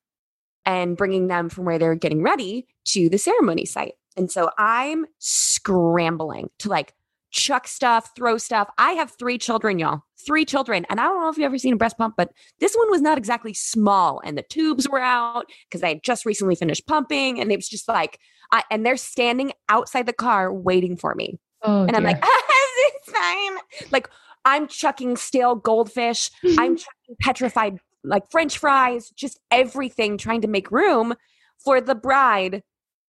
and 0.68 0.98
bringing 0.98 1.28
them 1.28 1.50
from 1.50 1.66
where 1.66 1.80
they're 1.80 1.96
getting 1.96 2.22
ready 2.22 2.68
to 2.84 3.10
the 3.10 3.18
ceremony 3.18 3.66
site. 3.66 3.94
And 4.18 4.30
so 4.30 4.52
I'm 4.58 5.06
scrambling 5.18 6.50
to 6.60 6.70
like 6.70 6.94
chuck 7.32 7.68
stuff, 7.68 8.12
throw 8.16 8.38
stuff. 8.38 8.70
I 8.78 8.92
have 8.94 9.12
three 9.18 9.38
children, 9.38 9.80
y'all. 9.80 10.02
Three 10.26 10.44
children. 10.44 10.86
And 10.90 11.00
I 11.00 11.04
don't 11.04 11.22
know 11.22 11.30
if 11.30 11.38
you've 11.38 11.46
ever 11.46 11.58
seen 11.58 11.74
a 11.74 11.78
breast 11.78 11.98
pump, 11.98 12.16
but 12.18 12.32
this 12.60 12.76
one 12.76 12.92
was 12.92 13.02
not 13.02 13.18
exactly 13.18 13.54
small. 13.54 14.22
And 14.26 14.38
the 14.38 14.44
tubes 14.44 14.90
were 14.90 15.00
out 15.00 15.46
because 15.70 15.84
I 15.84 15.90
had 15.90 16.04
just 16.04 16.26
recently 16.26 16.56
finished 16.56 16.86
pumping. 16.86 17.40
And 17.40 17.50
it 17.50 17.56
was 17.56 17.70
just 17.70 17.88
like, 17.88 18.20
I, 18.52 18.64
and 18.70 18.86
they're 18.86 18.98
standing 18.98 19.54
outside 19.70 20.06
the 20.06 20.14
car 20.14 20.52
waiting 20.52 20.98
for 20.98 21.16
me. 21.16 21.40
oh, 21.62 21.84
and 21.84 21.96
I'm 21.96 22.04
dear. 22.04 22.12
like, 22.22 22.24
it's 22.24 23.12
fine. 23.12 23.90
Like 23.92 24.10
I'm 24.44 24.68
chucking 24.68 25.18
stale 25.18 25.56
goldfish. 25.56 26.30
I'm 26.58 26.78
chucking 26.78 27.16
petrified 27.22 27.80
like 28.04 28.30
French 28.32 28.58
fries, 28.58 29.10
just 29.12 29.40
everything, 29.52 30.18
trying 30.18 30.42
to 30.42 30.48
make 30.48 30.72
room 30.72 31.16
for 31.64 31.82
the 31.82 31.96
bride 31.96 32.64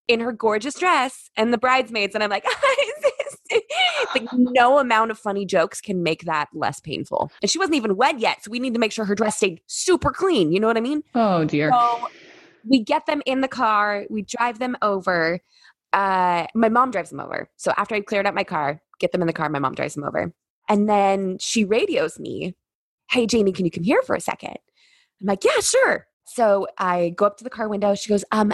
in 0.09 0.21
her 0.21 0.33
gorgeous 0.33 0.75
dress 0.75 1.31
and 1.37 1.53
the 1.53 1.59
bridesmaids. 1.59 2.15
And 2.15 2.25
I'm 2.25 2.31
like, 2.31 2.45
like 4.15 4.27
no 4.33 4.79
amount 4.79 5.11
of 5.11 5.19
funny 5.19 5.45
jokes 5.45 5.81
can 5.81 6.03
make 6.03 6.25
that 6.25 6.49
less 6.53 6.81
painful. 6.81 7.31
And 7.43 7.51
she 7.51 7.59
wasn't 7.59 7.77
even 7.77 7.97
wed 7.97 8.21
yet, 8.21 8.43
so 8.43 8.51
we 8.51 8.59
need 8.59 8.75
to 8.75 8.81
make 8.81 8.93
sure 8.93 9.05
her 9.05 9.15
dress 9.15 9.37
stayed 9.37 9.61
super 9.67 10.11
clean. 10.11 10.53
You 10.53 10.61
know 10.61 10.67
what 10.67 10.77
I 10.77 10.81
mean? 10.81 11.03
Oh 11.15 11.45
dear. 11.45 11.71
So 11.73 12.09
we 12.67 12.83
get 12.83 13.07
them 13.07 13.23
in 13.27 13.41
the 13.43 13.49
car, 13.49 14.07
we 14.11 14.23
drive 14.23 14.59
them 14.59 14.77
over. 14.83 15.41
Uh, 15.93 16.47
my 16.55 16.69
mom 16.69 16.91
drives 16.91 17.11
them 17.11 17.21
over. 17.21 17.49
So 17.57 17.73
after 17.77 17.95
I 17.95 18.01
cleared 18.01 18.27
out 18.27 18.35
my 18.35 18.45
car, 18.45 18.83
get 18.99 19.13
them 19.13 19.21
in 19.21 19.27
the 19.27 19.33
car, 19.33 19.49
my 19.49 19.59
mom 19.59 19.75
drives 19.75 19.95
them 19.95 20.05
over. 20.05 20.33
And 20.69 20.89
then 20.89 21.39
she 21.39 21.65
radios 21.65 22.19
me, 22.19 22.55
Hey, 23.11 23.27
Jamie, 23.27 23.53
can 23.53 23.65
you 23.65 23.71
come 23.71 23.85
here 23.85 24.03
for 24.03 24.15
a 24.15 24.21
second? 24.21 24.59
I'm 25.21 25.27
like, 25.27 25.45
Yeah, 25.45 25.61
sure. 25.61 26.07
So 26.25 26.67
I 26.79 27.11
go 27.17 27.27
up 27.27 27.39
to 27.39 27.45
the 27.45 27.51
car 27.51 27.69
window. 27.69 27.95
She 27.95 28.09
goes, 28.09 28.25
Um, 28.33 28.53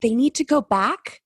they 0.00 0.14
need 0.14 0.34
to 0.36 0.44
go 0.44 0.60
back 0.60 1.20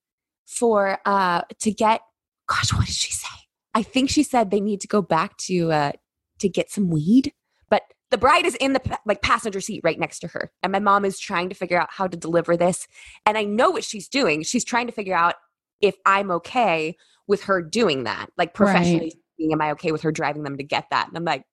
for 0.47 0.99
uh 1.07 1.43
to 1.61 1.71
get 1.73 2.01
gosh, 2.49 2.73
what 2.73 2.87
did 2.87 2.95
she 2.95 3.13
say? 3.13 3.29
I 3.75 3.83
think 3.83 4.11
she 4.11 4.23
said 4.23 4.51
they 4.51 4.61
need 4.61 4.81
to 4.83 4.89
go 4.89 5.01
back 5.03 5.37
to 5.39 5.73
uh 5.73 5.93
to 6.41 6.49
get 6.49 6.71
some 6.71 6.91
weed. 6.91 7.33
But 7.71 7.83
the 8.11 8.19
bride 8.19 8.45
is 8.45 8.55
in 8.57 8.75
the 8.75 8.99
like 9.07 9.23
passenger 9.23 9.61
seat 9.61 9.81
right 9.85 9.99
next 9.99 10.19
to 10.21 10.29
her 10.29 10.53
and 10.63 10.71
my 10.71 10.79
mom 10.79 11.05
is 11.05 11.19
trying 11.19 11.49
to 11.49 11.55
figure 11.55 11.81
out 11.81 11.89
how 11.91 12.07
to 12.07 12.15
deliver 12.17 12.59
this 12.59 12.87
and 13.25 13.39
i 13.39 13.45
know 13.45 13.71
what 13.71 13.83
she's 13.85 14.07
doing 14.07 14.43
she's 14.43 14.65
trying 14.65 14.87
to 14.87 14.93
figure 14.93 15.15
out 15.17 15.37
if 15.81 15.97
i'm 16.05 16.31
okay 16.31 16.95
with 17.27 17.45
her 17.45 17.63
doing 17.63 18.05
that 18.05 18.27
like 18.37 18.53
professionally 18.53 19.05
Right. 19.05 19.13
speaking 19.35 19.53
am 19.55 19.63
i 19.63 19.71
okay 19.71 19.93
with 19.93 20.03
her 20.03 20.13
driving 20.13 20.43
them 20.43 20.59
to 20.59 20.63
get 20.63 20.85
that 20.91 21.09
and 21.09 21.17
i'm 21.17 21.25
like 21.25 21.45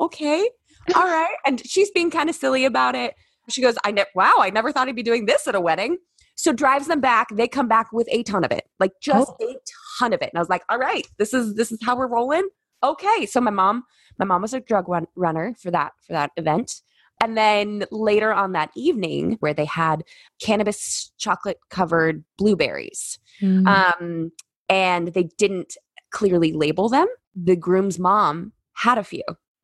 okay 0.00 0.50
all 0.94 1.04
right. 1.04 1.34
And 1.46 1.64
she's 1.66 1.90
being 1.90 2.10
kind 2.10 2.28
of 2.28 2.34
silly 2.36 2.64
about 2.64 2.94
it. 2.94 3.14
She 3.48 3.62
goes 3.62 3.76
i 3.84 3.90
ne- 3.90 4.04
wow 4.14 4.34
i 4.38 4.50
never 4.50 4.70
thought 4.70 4.86
i'd 4.88 4.94
be 4.94 5.02
doing 5.02 5.26
this 5.26 5.48
at 5.48 5.54
a 5.54 5.60
wedding. 5.60 5.98
So 6.36 6.52
drives 6.52 6.86
them 6.86 7.00
back. 7.00 7.28
They 7.34 7.48
come 7.48 7.68
back 7.68 7.92
with 7.92 8.08
a 8.10 8.22
ton 8.22 8.44
of 8.44 8.52
it 8.52 8.64
like 8.78 8.92
just 9.02 9.30
Oh. 9.40 9.46
a 9.48 9.56
ton 9.98 10.12
of 10.12 10.22
it. 10.22 10.30
And 10.32 10.38
i 10.38 10.40
was 10.40 10.48
like 10.48 10.62
all 10.68 10.78
right 10.78 11.06
this 11.18 11.34
is 11.34 11.54
this 11.54 11.72
is 11.72 11.78
how 11.82 11.96
we're 11.96 12.06
rolling. 12.08 12.48
Okay. 12.82 13.26
So 13.26 13.40
my 13.40 13.50
mom 13.50 13.84
my 14.18 14.24
mom 14.24 14.42
was 14.42 14.54
a 14.54 14.60
drug 14.60 14.88
run- 14.88 15.06
runner 15.16 15.54
for 15.60 15.70
that 15.70 15.92
for 16.06 16.12
that 16.12 16.30
event. 16.36 16.80
And 17.22 17.36
then 17.36 17.84
later 17.90 18.32
on 18.32 18.52
that 18.52 18.70
evening 18.74 19.36
where 19.40 19.52
they 19.52 19.66
had 19.66 20.04
cannabis 20.40 21.12
chocolate 21.18 21.58
covered 21.70 22.24
blueberries 22.38 23.18
Mm. 23.42 23.66
um, 23.66 24.32
and 24.68 25.08
they 25.08 25.24
didn't 25.38 25.76
clearly 26.12 26.52
label 26.52 26.88
them 26.88 27.06
the 27.34 27.56
groom's 27.56 27.98
mom 27.98 28.52
had 28.74 28.98
a 28.98 29.04
few 29.04 29.22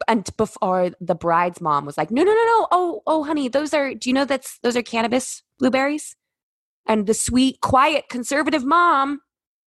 and 0.09 0.29
before 0.37 0.91
the 1.00 1.15
bride's 1.15 1.61
mom 1.61 1.87
was 1.87 1.97
like 1.97 2.11
no 2.11 2.23
no 2.23 2.33
no 2.33 2.45
no. 2.45 2.69
Oh 2.71 3.03
oh 3.07 3.25
honey 3.25 3.49
those 3.49 3.73
are 3.75 3.95
do 3.95 4.09
you 4.09 4.15
know 4.15 4.25
that's 4.25 4.59
those 4.62 4.76
are 4.76 4.83
cannabis 4.83 5.43
blueberries? 5.59 6.17
And 6.88 7.07
the 7.07 7.15
sweet 7.15 7.61
quiet 7.61 8.05
conservative 8.09 8.65
mom 8.65 9.21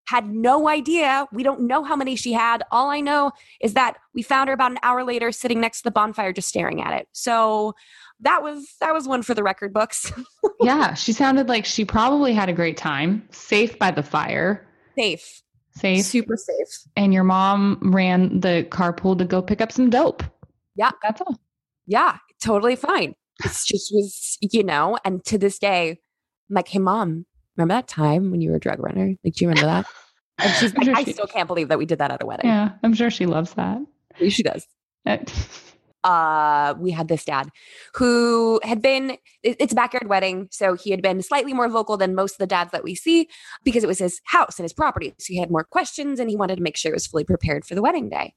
had 0.07 0.27
no 0.27 0.67
idea. 0.69 1.27
We 1.31 1.43
don't 1.43 1.61
know 1.61 1.83
how 1.83 1.95
many 1.95 2.15
she 2.15 2.33
had. 2.33 2.63
All 2.71 2.89
i 2.89 2.99
know 2.99 3.31
is 3.61 3.73
that 3.73 3.97
we 4.13 4.23
found 4.23 4.47
her 4.47 4.53
about 4.53 4.71
an 4.71 4.79
hour 4.81 5.03
later 5.03 5.31
sitting 5.31 5.59
next 5.59 5.79
to 5.79 5.83
the 5.83 5.91
bonfire 5.91 6.33
just 6.33 6.47
staring 6.47 6.81
at 6.81 6.93
it. 6.93 7.07
So 7.11 7.73
that 8.21 8.41
was 8.41 8.75
that 8.81 8.93
was 8.93 9.07
one 9.07 9.21
for 9.23 9.33
the 9.33 9.43
record 9.43 9.73
books. 9.73 10.11
Yeah, 10.61 10.93
she 10.93 11.13
sounded 11.13 11.47
like 11.47 11.63
she 11.63 11.85
probably 11.85 12.33
had 12.33 12.49
a 12.49 12.53
great 12.53 12.75
time, 12.75 13.25
safe 13.31 13.79
by 13.79 13.91
the 13.91 14.03
fire, 14.03 14.67
safe 14.97 15.41
safe. 15.79 16.05
super 16.05 16.35
safe 16.37 16.67
And 16.95 17.13
your 17.13 17.23
mom 17.23 17.79
ran 17.93 18.39
the 18.39 18.67
carpool 18.69 19.17
to 19.17 19.25
go 19.25 19.41
pick 19.41 19.61
up 19.61 19.71
some 19.71 19.89
dope. 19.89 20.23
Yeah. 20.75 20.91
That's 21.03 21.21
all. 21.21 21.39
yeah, 21.87 22.17
totally 22.41 22.75
fine. 22.75 23.15
It's 23.43 23.65
just 23.67 23.91
was, 23.93 24.37
you 24.41 24.63
know, 24.63 24.97
and 25.05 25.23
to 25.25 25.37
this 25.37 25.59
day, 25.59 25.91
I'm 26.49 26.55
like, 26.55 26.67
hey, 26.67 26.79
mom, 26.79 27.25
remember 27.57 27.73
that 27.73 27.87
time 27.87 28.31
when 28.31 28.41
you 28.41 28.49
were 28.51 28.57
a 28.57 28.59
drug 28.59 28.79
runner? 28.79 29.13
Like, 29.23 29.33
do 29.35 29.45
you 29.45 29.49
remember 29.49 29.67
that? 29.67 29.85
And 30.37 30.53
she's 30.55 30.73
like, 30.77 30.85
sure 30.85 30.95
I 30.95 31.03
she- 31.03 31.13
still 31.13 31.27
can't 31.27 31.47
believe 31.47 31.67
that 31.69 31.77
we 31.77 31.85
did 31.85 31.99
that 31.99 32.11
at 32.11 32.21
a 32.23 32.25
wedding. 32.25 32.47
Yeah, 32.49 32.71
I'm 32.83 32.93
sure 32.93 33.09
she 33.11 33.25
loves 33.25 33.53
that. 33.55 33.79
She 34.29 34.43
does. 34.43 34.65
Uh, 35.05 35.17
Uh, 36.03 36.73
we 36.79 36.91
had 36.91 37.07
this 37.07 37.25
dad 37.25 37.49
who 37.93 38.59
had 38.63 38.81
been, 38.81 39.17
it's 39.43 39.73
a 39.73 39.75
backyard 39.75 40.07
wedding. 40.07 40.47
So 40.51 40.75
he 40.75 40.91
had 40.91 41.01
been 41.01 41.21
slightly 41.21 41.53
more 41.53 41.67
vocal 41.67 41.97
than 41.97 42.15
most 42.15 42.33
of 42.33 42.37
the 42.37 42.47
dads 42.47 42.71
that 42.71 42.83
we 42.83 42.95
see 42.95 43.27
because 43.63 43.83
it 43.83 43.87
was 43.87 43.99
his 43.99 44.21
house 44.25 44.57
and 44.57 44.63
his 44.63 44.73
property. 44.73 45.13
So 45.19 45.33
he 45.33 45.39
had 45.39 45.51
more 45.51 45.63
questions 45.63 46.19
and 46.19 46.29
he 46.29 46.37
wanted 46.37 46.55
to 46.55 46.61
make 46.61 46.77
sure 46.77 46.91
it 46.91 46.95
was 46.95 47.07
fully 47.07 47.25
prepared 47.25 47.65
for 47.65 47.75
the 47.75 47.81
wedding 47.81 48.09
day. 48.09 48.33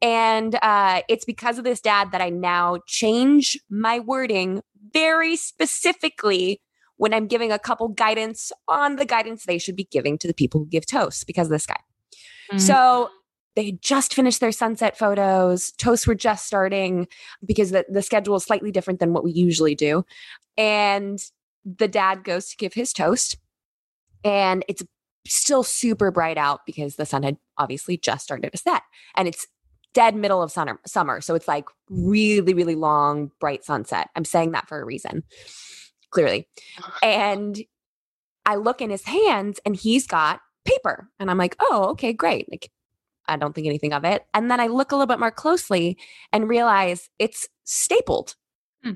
And 0.00 0.58
uh, 0.62 1.02
it's 1.08 1.24
because 1.24 1.58
of 1.58 1.64
this 1.64 1.80
dad 1.80 2.10
that 2.12 2.20
I 2.20 2.30
now 2.30 2.78
change 2.86 3.58
my 3.70 4.00
wording 4.00 4.62
very 4.92 5.36
specifically 5.36 6.60
when 6.96 7.14
I'm 7.14 7.26
giving 7.26 7.52
a 7.52 7.58
couple 7.58 7.88
guidance 7.88 8.52
on 8.68 8.96
the 8.96 9.04
guidance 9.04 9.44
they 9.44 9.58
should 9.58 9.76
be 9.76 9.88
giving 9.90 10.18
to 10.18 10.26
the 10.26 10.34
people 10.34 10.60
who 10.60 10.66
give 10.66 10.86
toasts 10.86 11.24
because 11.24 11.46
of 11.46 11.52
this 11.52 11.66
guy. 11.66 11.80
Mm. 12.52 12.60
So 12.60 13.10
they 13.54 13.66
had 13.66 13.82
just 13.82 14.14
finished 14.14 14.40
their 14.40 14.52
sunset 14.52 14.96
photos. 14.96 15.72
Toasts 15.72 16.06
were 16.06 16.14
just 16.14 16.46
starting 16.46 17.06
because 17.44 17.70
the, 17.70 17.84
the 17.88 18.02
schedule 18.02 18.36
is 18.36 18.44
slightly 18.44 18.70
different 18.70 19.00
than 19.00 19.12
what 19.12 19.24
we 19.24 19.32
usually 19.32 19.74
do. 19.74 20.04
And 20.56 21.18
the 21.64 21.88
dad 21.88 22.24
goes 22.24 22.48
to 22.48 22.56
give 22.56 22.74
his 22.74 22.92
toast, 22.92 23.36
and 24.24 24.64
it's 24.68 24.82
still 25.26 25.62
super 25.62 26.10
bright 26.10 26.38
out 26.38 26.60
because 26.66 26.96
the 26.96 27.06
sun 27.06 27.22
had 27.22 27.36
obviously 27.58 27.96
just 27.96 28.24
started 28.24 28.50
to 28.50 28.58
set. 28.58 28.82
And 29.16 29.28
it's 29.28 29.46
dead 29.94 30.16
middle 30.16 30.42
of 30.42 30.50
summer, 30.50 30.80
summer. 30.86 31.20
So 31.20 31.34
it's 31.34 31.46
like 31.48 31.66
really, 31.88 32.54
really 32.54 32.74
long, 32.74 33.30
bright 33.40 33.64
sunset. 33.64 34.08
I'm 34.16 34.24
saying 34.24 34.52
that 34.52 34.68
for 34.68 34.80
a 34.80 34.84
reason, 34.84 35.22
clearly. 36.10 36.48
And 37.02 37.60
I 38.46 38.56
look 38.56 38.80
in 38.80 38.90
his 38.90 39.04
hands 39.04 39.60
and 39.64 39.76
he's 39.76 40.06
got 40.06 40.40
paper. 40.64 41.08
And 41.20 41.30
I'm 41.30 41.38
like, 41.38 41.56
oh, 41.60 41.90
okay, 41.90 42.12
great. 42.12 42.50
Like, 42.50 42.70
I 43.28 43.36
don't 43.36 43.54
think 43.54 43.66
anything 43.66 43.92
of 43.92 44.04
it. 44.04 44.26
And 44.34 44.50
then 44.50 44.60
I 44.60 44.66
look 44.66 44.92
a 44.92 44.96
little 44.96 45.06
bit 45.06 45.20
more 45.20 45.30
closely 45.30 45.96
and 46.32 46.48
realize 46.48 47.08
it's 47.18 47.48
stapled. 47.64 48.36
Hmm. 48.82 48.92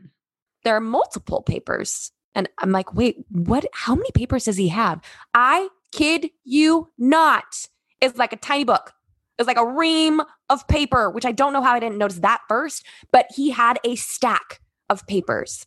There 0.65 0.77
are 0.77 0.81
multiple 0.81 1.43
papers. 1.43 2.13
And 2.35 2.49
I'm 2.59 2.73
like, 2.73 2.93
wait, 2.95 3.17
what? 3.31 3.65
How 3.73 3.95
many 3.95 4.11
papers 4.13 4.45
does 4.45 4.57
he 4.57 4.69
have? 4.69 5.01
I 5.33 5.69
kid 5.93 6.31
you 6.45 6.91
not. 6.99 7.67
It's 8.01 8.19
like 8.19 8.33
a 8.33 8.37
tiny 8.37 8.65
book. 8.65 8.93
It's 9.39 9.47
like 9.47 9.59
a 9.59 9.67
ream 9.67 10.23
of 10.51 10.67
paper, 10.69 11.11
which 11.11 11.25
I 11.25 11.33
don't 11.33 11.53
know 11.53 11.63
how 11.63 11.73
I 11.75 11.81
didn't 11.81 11.99
notice 11.99 12.19
that 12.19 12.41
first, 12.49 12.85
but 13.13 13.27
he 13.35 13.51
had 13.51 13.79
a 13.85 13.97
stack 13.97 14.61
of 14.89 15.07
papers. 15.07 15.67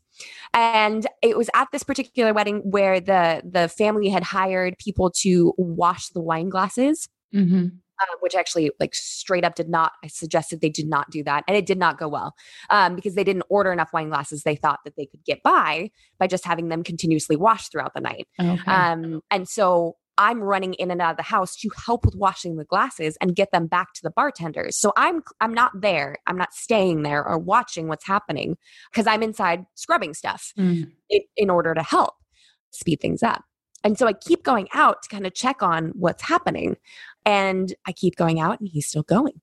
And 0.53 1.07
it 1.21 1.37
was 1.37 1.49
at 1.53 1.67
this 1.71 1.83
particular 1.83 2.33
wedding 2.33 2.61
where 2.69 2.99
the 2.99 3.41
the 3.49 3.67
family 3.69 4.09
had 4.09 4.23
hired 4.23 4.77
people 4.77 5.11
to 5.21 5.53
wash 5.57 6.09
the 6.09 6.21
wine 6.21 6.49
glasses 6.49 7.07
Mhm. 7.33 7.77
Um, 8.01 8.17
which 8.21 8.35
actually 8.35 8.71
like 8.79 8.93
straight 8.95 9.43
up 9.43 9.55
did 9.55 9.69
not 9.69 9.93
i 10.03 10.07
suggested 10.07 10.61
they 10.61 10.69
did 10.69 10.87
not 10.87 11.09
do 11.09 11.23
that 11.23 11.43
and 11.47 11.55
it 11.57 11.65
did 11.65 11.77
not 11.77 11.97
go 11.97 12.07
well 12.07 12.33
um, 12.69 12.95
because 12.95 13.15
they 13.15 13.23
didn't 13.23 13.43
order 13.49 13.71
enough 13.71 13.91
wine 13.93 14.09
glasses 14.09 14.43
they 14.43 14.55
thought 14.55 14.79
that 14.85 14.95
they 14.97 15.05
could 15.05 15.23
get 15.25 15.41
by 15.43 15.89
by 16.19 16.27
just 16.27 16.45
having 16.45 16.69
them 16.69 16.83
continuously 16.83 17.35
washed 17.35 17.71
throughout 17.71 17.93
the 17.93 18.01
night 18.01 18.27
Okay. 18.39 18.71
um, 18.71 19.21
and 19.31 19.47
so 19.47 19.95
i'm 20.17 20.41
running 20.41 20.73
in 20.75 20.91
and 20.91 21.01
out 21.01 21.11
of 21.11 21.17
the 21.17 21.23
house 21.23 21.55
to 21.55 21.69
help 21.85 22.03
with 22.05 22.15
washing 22.15 22.57
the 22.57 22.65
glasses 22.65 23.17
and 23.21 23.35
get 23.35 23.51
them 23.51 23.67
back 23.67 23.93
to 23.93 24.01
the 24.03 24.09
bartenders 24.11 24.77
so 24.77 24.91
i'm 24.97 25.21
i'm 25.39 25.53
not 25.53 25.71
there 25.79 26.17
i'm 26.27 26.37
not 26.37 26.53
staying 26.53 27.03
there 27.03 27.25
or 27.25 27.37
watching 27.37 27.87
what's 27.87 28.05
happening 28.05 28.57
because 28.91 29.07
i'm 29.07 29.23
inside 29.23 29.65
scrubbing 29.75 30.13
stuff 30.13 30.51
Mm. 30.57 30.91
in, 31.09 31.21
in 31.37 31.49
order 31.49 31.73
to 31.73 31.81
help 31.81 32.15
speed 32.71 32.99
things 33.01 33.23
up. 33.23 33.43
And 33.83 33.97
so 33.97 34.07
I 34.07 34.13
keep 34.13 34.43
going 34.43 34.67
out 34.73 35.03
to 35.03 35.09
kind 35.09 35.25
of 35.25 35.33
check 35.33 35.61
on 35.63 35.89
what's 35.95 36.23
happening. 36.23 36.77
And 37.25 37.73
I 37.85 37.91
keep 37.91 38.15
going 38.15 38.39
out 38.39 38.59
and 38.59 38.67
he's 38.69 38.87
still 38.87 39.03
going. 39.03 39.41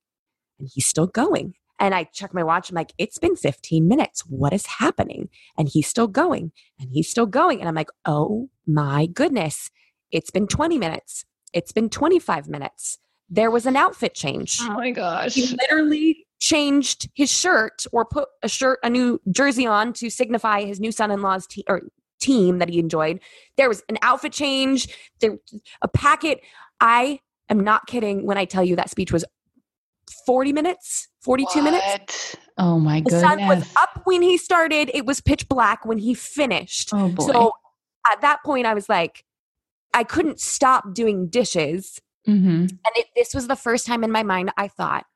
And 0.59 0.69
he's 0.73 0.87
still 0.87 1.07
going. 1.07 1.55
And 1.79 1.95
I 1.95 2.05
check 2.05 2.33
my 2.33 2.43
watch. 2.43 2.71
I'm 2.71 2.75
like, 2.75 2.93
it's 2.97 3.19
been 3.19 3.37
15 3.37 3.87
minutes. 3.87 4.23
What 4.27 4.53
is 4.53 4.65
happening? 4.67 5.29
And 5.59 5.69
he's 5.69 5.87
still 5.87 6.07
going. 6.07 6.53
And 6.81 6.91
he's 6.91 7.11
still 7.11 7.27
going. 7.27 7.61
And 7.61 7.69
I'm 7.69 7.75
like, 7.75 7.91
oh 8.07 8.49
my 8.67 9.07
goodness. 9.07 9.71
It's 10.11 10.31
been 10.31 10.47
20 10.47 10.79
minutes. 10.79 11.25
It's 11.53 11.73
been 11.73 11.91
25 11.91 12.49
minutes. 12.49 12.99
There 13.29 13.51
was 13.51 13.67
an 13.67 13.77
outfit 13.77 14.15
change 14.15 14.59
Oh 14.63 14.75
my 14.75 14.91
gosh. 14.93 15.35
he 15.35 15.47
literally 15.61 16.27
changed 16.39 17.09
his 17.15 17.31
shirt 17.31 17.85
or 17.93 18.05
put 18.05 18.29
a 18.43 18.49
shirt 18.49 18.79
a 18.83 18.91
new 18.91 19.21
jersey 19.31 19.67
on 19.67 19.93
to 19.95 20.09
signify 20.11 20.65
his 20.65 20.79
new 20.79 20.93
son-in-law's 20.93 21.47
te- 21.47 21.65
or 21.69 21.83
team 22.27 22.59
that 22.59 22.69
he 22.69 22.79
enjoyed. 22.79 23.21
There 23.57 23.69
was 23.69 23.83
an 23.89 23.99
outfit 24.03 24.33
change. 24.33 24.89
There 25.21 25.37
a 25.83 25.89
packet. 25.89 26.41
I 26.81 27.21
am 27.49 27.61
not 27.61 27.87
kidding 27.87 28.27
when 28.27 28.37
i 28.37 28.45
tell 28.45 28.65
you 28.65 28.75
that 28.77 28.91
speech 28.91 29.13
was 29.13 29.25
40 30.27 30.53
minutes 30.53 31.09
42 31.21 31.63
minutes. 31.63 32.37
Oh 32.59 32.79
my 32.79 33.01
god. 33.01 33.13
the 33.13 33.21
sun 33.21 33.47
was 33.47 33.69
up 33.77 34.03
when 34.05 34.23
he 34.23 34.37
started. 34.39 34.91
It 34.95 35.05
was 35.05 35.21
pitch 35.21 35.49
black 35.49 35.85
when 35.85 35.99
he 35.99 36.15
finished. 36.15 36.91
Oh 36.93 37.09
boy. 37.09 37.27
so 37.27 37.53
at 38.13 38.21
that 38.21 38.39
point 38.45 38.67
i 38.67 38.75
was 38.75 38.89
like 38.89 39.25
i 39.95 40.05
couldn't 40.05 40.41
stop 40.41 40.95
doing 40.95 41.29
dishes. 41.29 42.01
Hmm 42.25 42.67
and 42.87 42.93
it, 42.97 43.07
this 43.17 43.35
was 43.35 43.47
the 43.47 43.57
first 43.57 43.87
time 43.87 44.05
in 44.05 44.11
my 44.11 44.23
mind 44.23 44.51
I 44.57 44.69
thought, 44.69 45.07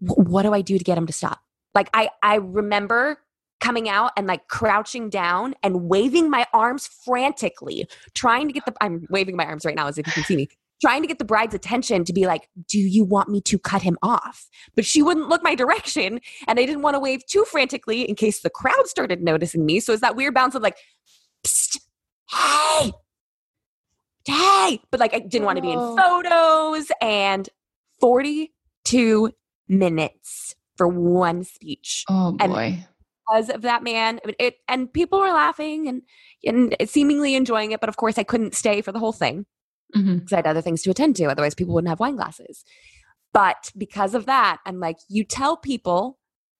what 0.00 0.42
do 0.42 0.52
I 0.52 0.62
do 0.62 0.78
to 0.78 0.84
get 0.84 0.96
him 0.96 1.06
to 1.06 1.12
stop? 1.12 1.40
Like 1.74 1.90
I, 1.94 2.10
I 2.22 2.36
remember 2.36 3.18
coming 3.60 3.88
out 3.88 4.12
and 4.16 4.26
like 4.26 4.48
crouching 4.48 5.10
down 5.10 5.54
and 5.62 5.82
waving 5.88 6.30
my 6.30 6.46
arms 6.52 6.86
frantically, 6.86 7.86
trying 8.14 8.46
to 8.48 8.52
get 8.52 8.64
the. 8.66 8.74
I'm 8.80 9.06
waving 9.10 9.36
my 9.36 9.44
arms 9.44 9.64
right 9.64 9.74
now 9.76 9.86
as 9.86 9.98
if 9.98 10.06
you 10.06 10.12
can 10.12 10.24
see 10.24 10.36
me, 10.36 10.48
trying 10.80 11.02
to 11.02 11.08
get 11.08 11.18
the 11.18 11.24
bride's 11.24 11.54
attention 11.54 12.04
to 12.04 12.12
be 12.12 12.26
like, 12.26 12.48
Do 12.68 12.78
you 12.78 13.04
want 13.04 13.28
me 13.28 13.40
to 13.42 13.58
cut 13.58 13.82
him 13.82 13.98
off? 14.02 14.48
But 14.74 14.84
she 14.86 15.02
wouldn't 15.02 15.28
look 15.28 15.42
my 15.42 15.54
direction. 15.54 16.20
And 16.48 16.58
I 16.58 16.64
didn't 16.66 16.82
want 16.82 16.94
to 16.94 17.00
wave 17.00 17.24
too 17.26 17.44
frantically 17.44 18.08
in 18.08 18.14
case 18.14 18.40
the 18.40 18.50
crowd 18.50 18.86
started 18.86 19.22
noticing 19.22 19.66
me. 19.66 19.80
So 19.80 19.92
it's 19.92 20.00
that 20.02 20.16
weird 20.16 20.34
bounce 20.34 20.54
of 20.54 20.62
like, 20.62 20.76
Psst, 21.46 21.78
Hey, 22.30 22.92
hey. 24.26 24.80
But 24.90 25.00
like, 25.00 25.14
I 25.14 25.18
didn't 25.20 25.44
want 25.46 25.56
to 25.56 25.62
be 25.62 25.70
in 25.72 25.78
Oh. 25.78 25.96
photos. 25.96 26.90
And 27.02 27.48
42 28.00 29.32
minutes 29.68 30.54
for 30.76 30.88
one 30.88 31.44
speech 31.44 32.04
Oh 32.08 32.36
And- 32.40 32.52
boy. 32.52 32.86
Because 33.30 33.50
of 33.50 33.62
that 33.62 33.82
man. 33.82 34.20
It, 34.38 34.56
and 34.68 34.92
people 34.92 35.18
were 35.20 35.28
laughing 35.32 35.88
and, 35.88 36.02
and 36.44 36.74
seemingly 36.88 37.34
enjoying 37.34 37.72
it. 37.72 37.80
But 37.80 37.88
of 37.88 37.96
course, 37.96 38.18
I 38.18 38.22
couldn't 38.22 38.54
stay 38.54 38.80
for 38.80 38.92
the 38.92 38.98
whole 38.98 39.12
thing 39.12 39.46
Mhm. 39.96 40.20
because 40.20 40.32
I 40.32 40.36
had 40.36 40.46
other 40.46 40.60
things 40.62 40.82
to 40.82 40.90
attend 40.90 41.16
to. 41.16 41.24
Otherwise, 41.26 41.54
people 41.54 41.74
wouldn't 41.74 41.88
have 41.88 42.00
wine 42.00 42.16
glasses. 42.16 42.64
But 43.32 43.70
because 43.76 44.14
of 44.14 44.26
that, 44.26 44.58
I'm 44.66 44.80
like, 44.80 44.96
you 45.08 45.24
tell 45.24 45.56
people 45.56 46.18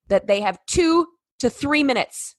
that 0.09 0.27
they 0.27 0.41
have 0.41 0.59
two 0.67 1.07
to 1.41 1.50
three 1.50 1.83
minutes 1.83 2.37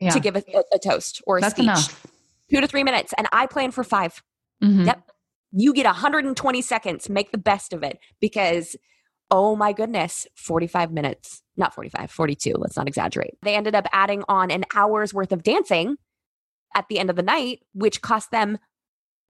Yeah. 0.00 0.10
to 0.10 0.20
give 0.20 0.36
a, 0.36 0.42
a, 0.72 0.78
toast 0.78 1.22
or 1.26 1.38
a 1.38 1.40
That's 1.40 1.54
speech. 1.54 1.64
enough. 1.64 2.06
Two 2.50 2.60
to 2.60 2.66
three 2.68 2.84
minutes. 2.84 3.12
And 3.16 3.26
I 3.32 3.46
plan 3.46 3.70
for 3.70 3.82
five. 3.84 4.22
Mhm. 4.62 4.86
Yep. 4.86 5.10
You 5.52 5.72
get 5.72 5.86
120 5.86 6.62
seconds. 6.62 7.08
Make 7.08 7.30
the 7.32 7.38
best 7.38 7.72
of 7.72 7.82
it 7.82 7.98
because, 8.20 8.76
oh 9.30 9.56
my 9.56 9.72
goodness, 9.72 10.26
45 10.36 10.92
minutes. 10.92 11.42
Not 11.56 11.74
45, 11.74 12.10
42. 12.10 12.54
Let's 12.56 12.76
not 12.76 12.88
exaggerate. 12.88 13.34
They 13.42 13.54
ended 13.54 13.74
up 13.74 13.86
adding 13.92 14.22
on 14.28 14.50
an 14.50 14.64
hour's 14.74 15.14
worth 15.14 15.32
of 15.32 15.42
dancing 15.42 15.96
at 16.74 16.86
the 16.88 16.98
end 16.98 17.10
of 17.10 17.16
the 17.16 17.22
night, 17.22 17.60
which 17.72 18.02
cost 18.02 18.30
them 18.30 18.58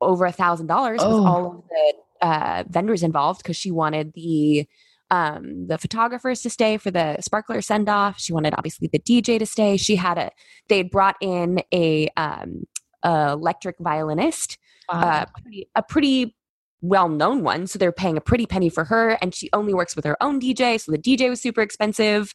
over 0.00 0.24
a 0.26 0.32
thousand 0.32 0.66
dollars 0.66 1.00
with 1.00 1.12
Oh. 1.12 1.26
all 1.26 1.46
of 1.46 1.62
the 1.68 2.26
uh, 2.26 2.64
vendors 2.68 3.02
involved 3.02 3.42
because 3.42 3.56
she 3.56 3.70
wanted 3.70 4.12
the 4.14 4.66
um 5.10 5.66
the 5.66 5.76
photographers 5.78 6.40
to 6.42 6.48
stay 6.50 6.78
for 6.78 6.90
the 6.90 7.16
sparkler 7.20 7.60
send 7.60 7.90
off 7.90 8.18
she 8.18 8.32
wanted 8.32 8.54
obviously 8.56 8.88
the 8.90 8.98
dj 8.98 9.38
to 9.38 9.44
stay 9.44 9.76
she 9.76 9.96
had 9.96 10.16
a 10.16 10.30
they 10.68 10.78
had 10.78 10.90
brought 10.90 11.14
in 11.20 11.60
a 11.74 12.08
um 12.16 12.64
electric 13.04 13.76
violinist 13.78 14.56
Wow. 14.90 15.00
uh, 15.00 15.24
pretty, 15.42 15.68
a 15.74 15.82
pretty 15.82 16.36
well 16.84 17.08
known 17.08 17.42
one. 17.42 17.66
So 17.66 17.78
they're 17.78 17.92
paying 17.92 18.16
a 18.16 18.20
pretty 18.20 18.46
penny 18.46 18.68
for 18.68 18.84
her, 18.84 19.10
and 19.22 19.34
she 19.34 19.48
only 19.52 19.74
works 19.74 19.96
with 19.96 20.04
her 20.04 20.16
own 20.22 20.40
DJ. 20.40 20.80
So 20.80 20.92
the 20.92 20.98
DJ 20.98 21.28
was 21.30 21.40
super 21.40 21.62
expensive. 21.62 22.32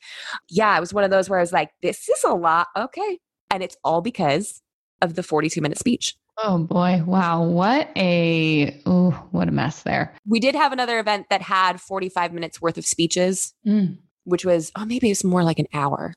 Yeah, 0.50 0.76
it 0.76 0.80
was 0.80 0.94
one 0.94 1.04
of 1.04 1.12
those 1.12 1.30
where 1.30 1.40
I 1.40 1.42
was 1.42 1.54
like, 1.54 1.70
this 1.82 2.10
is 2.10 2.24
a 2.24 2.34
lot. 2.34 2.68
Okay. 2.76 3.20
And 3.52 3.64
it's 3.64 3.78
all 3.84 4.02
because 4.02 4.62
of 5.02 5.16
the 5.16 5.24
42 5.24 5.62
minute 5.62 5.78
speech. 5.78 6.16
oh 6.44 6.58
boy. 6.60 7.02
Wow. 7.06 7.44
What 7.44 7.90
a 7.98 8.80
oh, 8.86 9.12
what 9.32 9.48
a 9.48 9.52
mess 9.52 9.84
there. 9.84 10.14
We 10.28 10.40
did 10.40 10.56
have 10.56 10.72
another 10.74 11.00
event 11.00 11.28
that 11.30 11.42
had 11.42 11.80
45 11.82 12.34
minutes 12.34 12.62
worth 12.62 12.78
of 12.78 12.86
speeches, 12.86 13.54
Mm. 13.68 13.98
which 14.24 14.46
was, 14.46 14.72
oh, 14.76 14.86
maybe 14.86 15.10
it's 15.12 15.24
more 15.24 15.44
like 15.44 15.60
an 15.60 15.68
hour. 15.74 16.14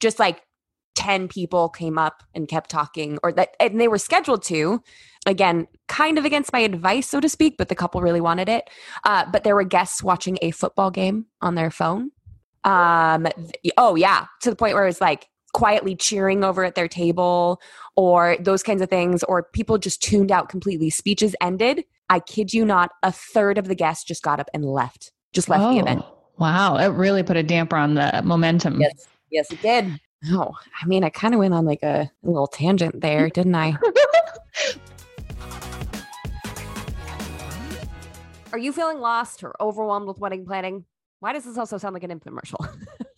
Just 0.00 0.18
like 0.18 0.42
10 0.96 1.28
people 1.28 1.68
came 1.68 1.98
up 1.98 2.22
and 2.34 2.48
kept 2.48 2.70
talking, 2.70 3.18
or 3.22 3.32
that, 3.32 3.50
and 3.60 3.80
they 3.80 3.88
were 3.88 3.98
scheduled 3.98 4.42
to. 4.44 4.82
Again, 5.26 5.66
kind 5.88 6.18
of 6.18 6.24
against 6.24 6.52
my 6.52 6.60
advice, 6.60 7.08
so 7.08 7.20
to 7.20 7.28
speak, 7.28 7.56
but 7.58 7.68
the 7.68 7.74
couple 7.74 8.00
really 8.00 8.20
wanted 8.20 8.48
it. 8.48 8.70
Uh, 9.04 9.24
but 9.30 9.44
there 9.44 9.54
were 9.54 9.64
guests 9.64 10.02
watching 10.02 10.38
a 10.40 10.52
football 10.52 10.90
game 10.90 11.26
on 11.40 11.56
their 11.56 11.70
phone. 11.70 12.10
Um, 12.64 13.24
th- 13.24 13.74
oh, 13.76 13.96
yeah, 13.96 14.26
to 14.42 14.50
the 14.50 14.56
point 14.56 14.74
where 14.74 14.84
it 14.84 14.88
was 14.88 15.00
like 15.00 15.28
quietly 15.52 15.96
cheering 15.96 16.44
over 16.44 16.64
at 16.64 16.74
their 16.74 16.88
table 16.88 17.60
or 17.96 18.36
those 18.40 18.62
kinds 18.62 18.82
of 18.82 18.90
things, 18.90 19.22
or 19.24 19.42
people 19.52 19.78
just 19.78 20.02
tuned 20.02 20.30
out 20.30 20.48
completely. 20.48 20.90
Speeches 20.90 21.34
ended. 21.40 21.84
I 22.08 22.20
kid 22.20 22.54
you 22.54 22.64
not, 22.64 22.90
a 23.02 23.10
third 23.10 23.58
of 23.58 23.66
the 23.66 23.74
guests 23.74 24.04
just 24.04 24.22
got 24.22 24.38
up 24.38 24.48
and 24.54 24.64
left, 24.64 25.12
just 25.32 25.48
left 25.48 25.72
the 25.72 25.80
event. 25.80 26.02
Oh, 26.04 26.16
Wow. 26.38 26.76
It 26.76 26.88
really 26.88 27.22
put 27.22 27.36
a 27.36 27.42
damper 27.42 27.76
on 27.76 27.94
the 27.94 28.22
momentum. 28.24 28.80
Yes, 28.80 29.08
yes, 29.30 29.50
it 29.50 29.62
did. 29.62 30.00
Oh, 30.30 30.52
I 30.82 30.86
mean, 30.86 31.04
I 31.04 31.10
kind 31.10 31.34
of 31.34 31.40
went 31.40 31.54
on 31.54 31.64
like 31.64 31.82
a, 31.82 32.10
a 32.24 32.26
little 32.26 32.46
tangent 32.46 33.00
there, 33.00 33.28
didn't 33.28 33.54
I? 33.54 33.76
Are 38.56 38.58
you 38.58 38.72
feeling 38.72 39.00
lost 39.00 39.44
or 39.44 39.54
overwhelmed 39.60 40.06
with 40.06 40.18
wedding 40.18 40.46
planning? 40.46 40.86
Why 41.20 41.34
does 41.34 41.44
this 41.44 41.58
also 41.58 41.76
sound 41.76 41.92
like 41.92 42.04
an 42.04 42.10
infomercial? 42.10 42.66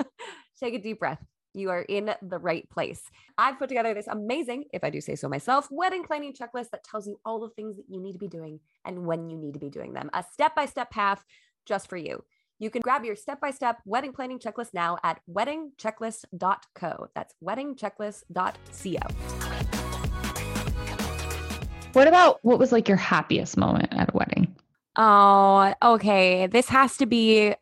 Take 0.61 0.75
a 0.75 0.81
deep 0.81 0.99
breath. 0.99 1.25
You 1.55 1.71
are 1.71 1.83
in 1.83 2.13
the 2.23 2.41
right 2.41 2.69
place. 2.71 3.01
I've 3.39 3.57
put 3.57 3.69
together 3.69 3.95
this 3.95 4.09
amazing, 4.09 4.65
if 4.73 4.83
I 4.83 4.91
do 4.91 5.01
say 5.01 5.15
so 5.15 5.29
myself, 5.29 5.69
wedding 5.71 6.03
planning 6.03 6.35
checklist 6.35 6.71
that 6.71 6.83
tells 6.83 7.07
you 7.07 7.21
all 7.25 7.39
the 7.39 7.51
things 7.51 7.77
that 7.77 7.85
you 7.89 8.01
need 8.01 8.15
to 8.15 8.19
be 8.19 8.27
doing 8.27 8.59
and 8.85 9.07
when 9.07 9.31
you 9.31 9.39
need 9.39 9.55
to 9.55 9.61
be 9.61 9.71
doing 9.71 9.93
them. 9.93 10.11
A 10.13 10.25
step 10.33 10.57
by 10.57 10.67
step 10.67 10.91
path 10.91 11.25
just 11.67 11.89
for 11.89 11.97
you. 11.97 12.25
You 12.59 12.69
can 12.69 12.83
grab 12.83 13.05
your 13.05 13.15
step 13.15 13.41
by 13.41 13.53
step 13.53 13.79
wedding 13.85 14.13
planning 14.13 14.41
checklist 14.41 14.75
now 14.75 14.99
at 15.05 15.21
weddingchecklist.co. 15.31 17.07
That's 17.15 17.35
weddingchecklist.co. 17.45 18.99
What 21.93 22.09
about 22.09 22.41
what 22.43 22.59
was 22.59 22.73
like 22.73 22.89
your 22.89 22.97
happiest 22.97 23.57
moment 23.57 23.95
at 23.95 24.13
a 24.13 24.17
wedding? 24.17 24.57
Oh, 24.99 25.73
okay. 25.83 26.47
This 26.49 26.69
has 26.69 26.97
to 26.99 27.07
be, 27.07 27.55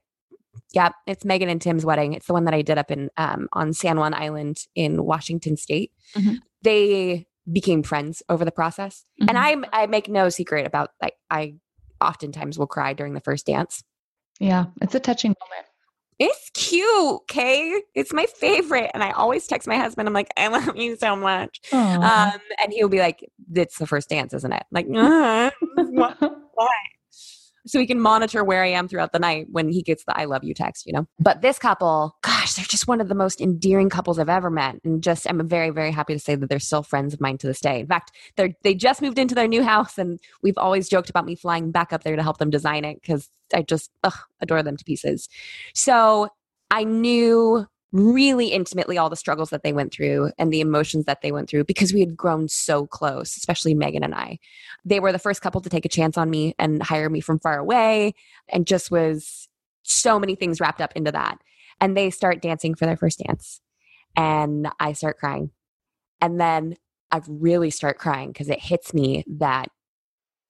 yep, 0.73 0.93
it's 1.07 1.25
Megan 1.25 1.49
and 1.51 1.61
Tim's 1.61 1.85
wedding. 1.85 2.15
It's 2.15 2.27
the 2.27 2.33
one 2.33 2.45
that 2.47 2.55
I 2.55 2.63
did 2.63 2.79
up 2.79 2.91
in 2.91 3.11
um, 3.19 3.49
on 3.53 3.73
San 3.75 3.99
Juan 3.99 4.15
Island 4.15 4.57
in 4.75 5.05
Washington 5.05 5.57
State. 5.57 5.93
Mhm. 6.17 6.39
They 6.63 7.27
became 7.53 7.83
friends 7.83 8.23
over 8.29 8.45
the 8.45 8.51
process, 8.51 9.05
and 9.21 9.31
Mhm. 9.31 9.65
I 9.73 9.83
I 9.83 9.87
make 9.87 10.09
no 10.09 10.31
secret 10.31 10.67
about 10.67 10.91
like 11.01 11.15
I 11.31 11.55
oftentimes 12.01 12.59
will 12.59 12.67
cry 12.67 12.93
during 12.95 13.13
the 13.15 13.21
first 13.21 13.47
dance. 13.47 13.85
Yeah, 14.41 14.67
it's 14.83 14.95
a 14.95 15.01
touching 15.01 15.31
moment. 15.31 15.67
It's 16.19 16.51
cute, 16.55 17.21
okay? 17.31 17.83
It's 17.95 18.13
my 18.15 18.25
favorite, 18.25 18.91
and 18.95 19.03
I 19.05 19.11
always 19.11 19.47
text 19.47 19.69
my 19.69 19.77
husband. 19.77 20.09
I'm 20.09 20.15
like, 20.15 20.31
I 20.39 20.49
love 20.49 20.75
you 20.77 20.97
so 20.97 21.15
much. 21.15 21.61
Um, 21.73 22.41
and 22.65 22.73
he'll 22.73 22.89
be 22.89 22.99
like, 23.01 23.23
"It's 23.55 23.77
the 23.79 23.87
first 23.87 24.09
dance, 24.09 24.33
isn't 24.33 24.53
it?" 24.53 24.63
Like, 24.73 24.87
"Uh, 24.93 25.51
what?" 25.77 26.17
So 27.67 27.79
he 27.79 27.87
can 27.87 28.01
monitor 28.01 28.45
where 28.45 28.63
I 28.63 28.69
am 28.69 28.89
throughout 28.89 29.13
the 29.13 29.19
night 29.19 29.47
when 29.51 29.69
he 29.69 29.83
gets 29.83 30.05
the 30.05 30.19
"I 30.19 30.25
love 30.25 30.45
you" 30.45 30.55
text. 30.55 30.87
You 30.87 30.93
know. 30.93 31.07
But 31.19 31.43
this 31.43 31.59
couple, 31.59 32.17
gosh, 32.23 32.55
they're 32.55 32.65
just 32.65 32.89
one 32.89 33.01
of 33.01 33.09
the 33.09 33.15
most 33.15 33.41
endearing 33.41 33.91
couples 33.91 34.19
I've 34.19 34.29
ever 34.29 34.51
met, 34.51 34.77
and 34.85 35.03
just 35.03 35.29
I'm 35.29 35.47
very, 35.47 35.71
very 35.71 35.91
happy 35.91 36.15
to 36.15 36.21
say 36.21 36.35
that 36.35 36.49
they're 36.49 36.59
still 36.59 36.83
friends 36.83 37.15
of 37.15 37.21
mine 37.21 37.39
to 37.39 37.47
this 37.47 37.61
day. 37.61 37.81
In 37.81 37.87
fact, 37.87 38.13
they're, 38.37 38.55
they 38.63 38.75
just 38.75 39.03
moved 39.03 39.19
into 39.19 39.35
their 39.35 39.49
new 39.49 39.63
house, 39.63 39.99
and 39.99 40.19
we've 40.43 40.59
always 40.59 40.89
joked 40.89 41.11
about 41.11 41.27
me 41.27 41.35
flying 41.35 41.71
back 41.71 41.93
up 41.93 42.05
there 42.05 42.17
to 42.17 42.23
help 42.23 42.39
them 42.39 42.51
design 42.51 42.85
it 42.85 43.01
because 43.01 43.29
I 43.55 43.63
just 43.63 43.91
ugh, 44.05 44.19
adore 44.41 44.63
them 44.63 44.77
to 44.77 44.85
pieces. 44.85 45.29
So 45.75 46.29
I 46.71 46.85
knew 46.85 47.67
really 47.93 48.49
intimately 48.49 48.99
all 48.99 49.09
the 49.09 49.17
struggles 49.17 49.51
that 49.51 49.63
they 49.63 49.73
went 49.73 49.93
through 49.93 50.31
and 50.39 50.53
the 50.53 50.61
emotions 50.61 51.05
that 51.05 51.23
they 51.23 51.33
went 51.33 51.49
through 51.49 51.65
because 51.65 51.93
we 51.93 52.01
had 52.01 52.17
grown 52.17 52.49
so 52.49 52.87
close, 52.87 53.37
especially 53.37 53.75
Megan 53.75 54.03
and 54.03 54.15
I. 54.15 54.39
They 54.85 55.01
were 55.01 55.13
the 55.13 55.19
first 55.19 55.41
couple 55.41 55.61
to 55.61 55.71
take 55.71 55.85
a 55.85 55.91
chance 55.91 56.19
on 56.19 56.29
me 56.29 56.55
and 56.59 56.83
hire 56.83 57.09
me 57.09 57.21
from 57.21 57.39
far 57.39 57.59
away, 57.59 58.15
and 58.49 58.67
just 58.67 58.91
was 58.91 59.49
so 59.83 60.19
many 60.19 60.35
things 60.35 60.61
wrapped 60.61 60.81
up 60.81 60.93
into 60.95 61.13
that. 61.13 61.39
And 61.81 61.97
they 61.97 62.11
start 62.11 62.43
dancing 62.43 62.75
for 62.75 62.87
their 62.87 62.97
first 62.97 63.23
dance, 63.27 63.61
and 64.17 64.69
I 64.81 64.93
start 64.93 65.19
crying. 65.19 65.51
And 66.21 66.41
then 66.41 66.77
I 67.11 67.21
really 67.29 67.71
start 67.71 67.99
crying 67.99 68.33
because 68.33 68.49
it 68.49 68.61
hits 68.61 68.93
me 68.95 69.25
that 69.27 69.71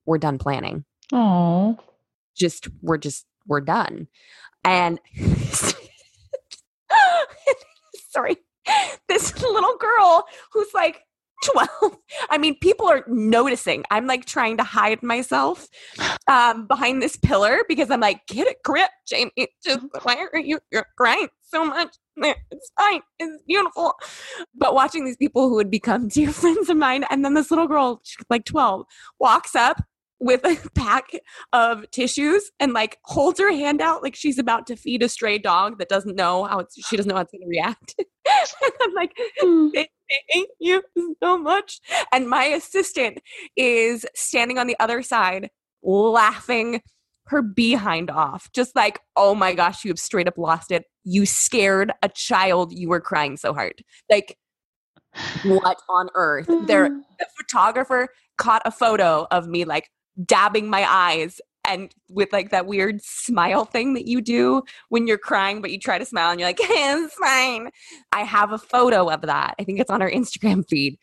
we're 0.04 0.18
done 0.18 0.38
planning 0.38 0.84
Oh, 1.12 1.78
just 2.34 2.68
we're 2.82 2.98
just 2.98 3.26
we're 3.46 3.60
done 3.60 4.08
and 4.64 4.98
sorry 8.16 8.36
this 9.08 9.40
little 9.42 9.76
girl 9.76 10.24
who's 10.52 10.72
like 10.74 11.02
12 11.44 11.68
i 12.30 12.38
mean 12.38 12.56
people 12.60 12.88
are 12.88 13.04
noticing. 13.06 13.84
I'm 13.90 14.06
like 14.06 14.24
trying 14.24 14.56
to 14.56 14.64
hide 14.64 15.02
myself 15.02 15.68
um 16.28 16.66
behind 16.66 17.02
this 17.02 17.16
pillar 17.16 17.62
because 17.68 17.90
i'm 17.90 18.00
like 18.00 18.26
get 18.26 18.46
a 18.46 18.56
grip 18.64 18.90
jamie. 19.06 19.48
Just 19.64 19.84
why 20.02 20.26
are 20.32 20.38
you 20.38 20.58
you're 20.72 20.86
crying 20.96 21.28
so 21.42 21.64
much? 21.64 21.94
It's 22.16 22.70
fine. 22.78 23.02
It's 23.18 23.42
beautiful. 23.46 23.92
But 24.54 24.74
watching 24.74 25.04
these 25.04 25.18
people 25.18 25.48
who 25.48 25.56
would 25.56 25.70
become 25.70 26.08
dear 26.16 26.32
friends 26.32 26.70
of 26.70 26.76
mine 26.76 27.04
and 27.10 27.24
then 27.24 27.34
this 27.34 27.50
little 27.50 27.68
girl 27.68 28.00
she's 28.04 28.24
like 28.30 28.46
12 28.46 28.86
walks 29.20 29.54
up 29.54 29.82
with 30.18 30.44
a 30.44 30.56
pack 30.74 31.10
of 31.52 31.90
tissues 31.90 32.50
and 32.58 32.72
like 32.72 32.98
holds 33.04 33.38
her 33.38 33.52
hand 33.52 33.80
out 33.80 34.02
like 34.02 34.14
she's 34.14 34.38
about 34.38 34.66
to 34.66 34.76
feed 34.76 35.02
a 35.02 35.08
stray 35.08 35.38
dog 35.38 35.78
that 35.78 35.88
doesn't 35.88 36.16
know 36.16 36.44
how 36.44 36.60
it's 36.60 36.74
she 36.86 36.96
doesn't 36.96 37.08
know 37.08 37.16
how 37.16 37.22
it's 37.22 37.32
going 37.32 37.42
to 37.42 37.48
react. 37.48 37.94
and 37.98 38.72
I'm 38.82 38.94
like, 38.94 39.12
hmm. 39.38 39.68
thank 40.32 40.48
you 40.58 40.82
so 41.22 41.38
much. 41.38 41.80
And 42.12 42.28
my 42.28 42.44
assistant 42.44 43.18
is 43.56 44.06
standing 44.14 44.58
on 44.58 44.66
the 44.66 44.76
other 44.80 45.02
side 45.02 45.50
laughing 45.82 46.80
her 47.28 47.42
behind 47.42 48.10
off, 48.10 48.50
just 48.52 48.74
like, 48.76 49.00
oh 49.16 49.34
my 49.34 49.52
gosh, 49.54 49.84
you 49.84 49.90
have 49.90 49.98
straight 49.98 50.28
up 50.28 50.38
lost 50.38 50.70
it. 50.70 50.84
You 51.04 51.26
scared 51.26 51.92
a 52.02 52.08
child. 52.08 52.72
You 52.72 52.88
were 52.88 53.00
crying 53.00 53.36
so 53.36 53.52
hard. 53.52 53.82
Like, 54.10 54.36
what 55.44 55.78
on 55.88 56.08
earth? 56.14 56.46
There, 56.66 56.88
the 57.18 57.26
photographer 57.36 58.08
caught 58.38 58.62
a 58.64 58.70
photo 58.70 59.26
of 59.30 59.48
me 59.48 59.64
like 59.64 59.90
dabbing 60.24 60.68
my 60.68 60.84
eyes 60.88 61.40
and 61.68 61.92
with 62.08 62.32
like 62.32 62.50
that 62.50 62.66
weird 62.66 63.02
smile 63.02 63.64
thing 63.64 63.94
that 63.94 64.06
you 64.06 64.20
do 64.20 64.62
when 64.88 65.06
you're 65.06 65.18
crying, 65.18 65.60
but 65.60 65.70
you 65.72 65.78
try 65.78 65.98
to 65.98 66.04
smile 66.04 66.30
and 66.30 66.38
you're 66.40 66.48
like, 66.48 66.58
it's 66.60 67.14
fine. 67.14 67.70
I 68.12 68.22
have 68.22 68.52
a 68.52 68.58
photo 68.58 69.10
of 69.10 69.22
that. 69.22 69.54
I 69.58 69.64
think 69.64 69.80
it's 69.80 69.90
on 69.90 70.00
our 70.02 70.10
Instagram 70.10 70.64
feed. 70.68 70.96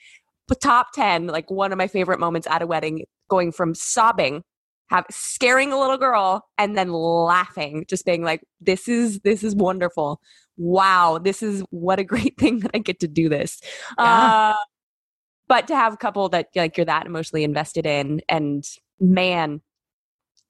But 0.47 0.62
top 0.62 0.93
10, 0.93 1.28
like 1.28 1.49
one 1.52 1.71
of 1.71 1.78
my 1.78 1.88
favorite 1.88 2.19
moments 2.19 2.47
at 2.49 2.62
a 2.62 2.67
wedding, 2.67 3.06
going 3.30 3.52
from 3.52 3.76
sobbing 3.76 4.43
have 4.88 5.06
scaring 5.10 5.71
a 5.71 5.80
little 5.80 5.97
girl 5.97 6.45
and 6.58 6.78
then 6.78 6.91
laughing 6.91 7.86
just 7.89 8.06
being 8.06 8.21
like 8.21 8.41
this 8.62 8.88
is 8.88 9.19
this 9.21 9.43
is 9.43 9.56
wonderful 9.56 10.19
wow 10.58 11.17
this 11.17 11.41
is 11.41 11.63
what 11.71 11.99
a 11.99 12.04
great 12.04 12.38
thing 12.39 12.60
that 12.60 12.71
i 12.73 12.78
get 12.78 12.99
to 12.99 13.08
do 13.08 13.28
this 13.30 13.60
Yeah. 13.97 14.52
uh, 14.52 14.54
but 15.47 15.67
to 15.67 15.76
have 15.76 15.93
a 15.93 15.97
couple 15.97 16.30
that 16.30 16.49
like 16.56 16.78
you're 16.78 16.86
that 16.86 17.06
emotionally 17.06 17.43
invested 17.43 17.86
in 17.86 18.21
and 18.30 18.63
man 19.04 19.62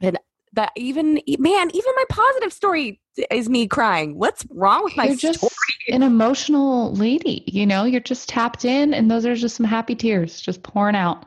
and 0.02 0.18
that 0.54 0.72
even 0.76 1.20
man 1.40 1.72
even 1.74 1.94
my 1.96 2.04
positive 2.10 2.54
story 2.54 3.02
is 3.32 3.50
me 3.50 3.68
crying 3.68 4.18
what's 4.18 4.46
wrong 4.52 4.84
with 4.84 4.96
my 4.96 5.06
You're 5.06 5.16
just 5.16 5.40
story 5.40 5.52
an 5.90 6.04
emotional 6.04 6.94
lady, 6.94 7.44
you 7.48 7.66
know, 7.66 7.84
you're 7.84 8.02
just 8.02 8.30
tapped 8.30 8.66
in 8.66 8.94
and 8.94 9.10
those 9.12 9.26
are 9.26 9.36
just 9.36 9.56
some 9.56 9.66
happy 9.66 9.96
tears 9.96 10.40
just 10.40 10.64
pouring 10.64 10.96
out. 10.96 11.26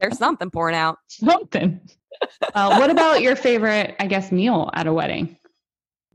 there's 0.00 0.18
something 0.18 0.50
pouring 0.50 0.74
out 0.74 0.98
Something. 1.08 1.80
uh, 2.54 2.76
what 2.78 2.90
about 2.90 3.22
your 3.22 3.36
favorite, 3.36 3.94
I 4.00 4.06
guess, 4.06 4.32
meal 4.32 4.70
at 4.74 4.86
a 4.86 4.92
wedding? 4.92 5.36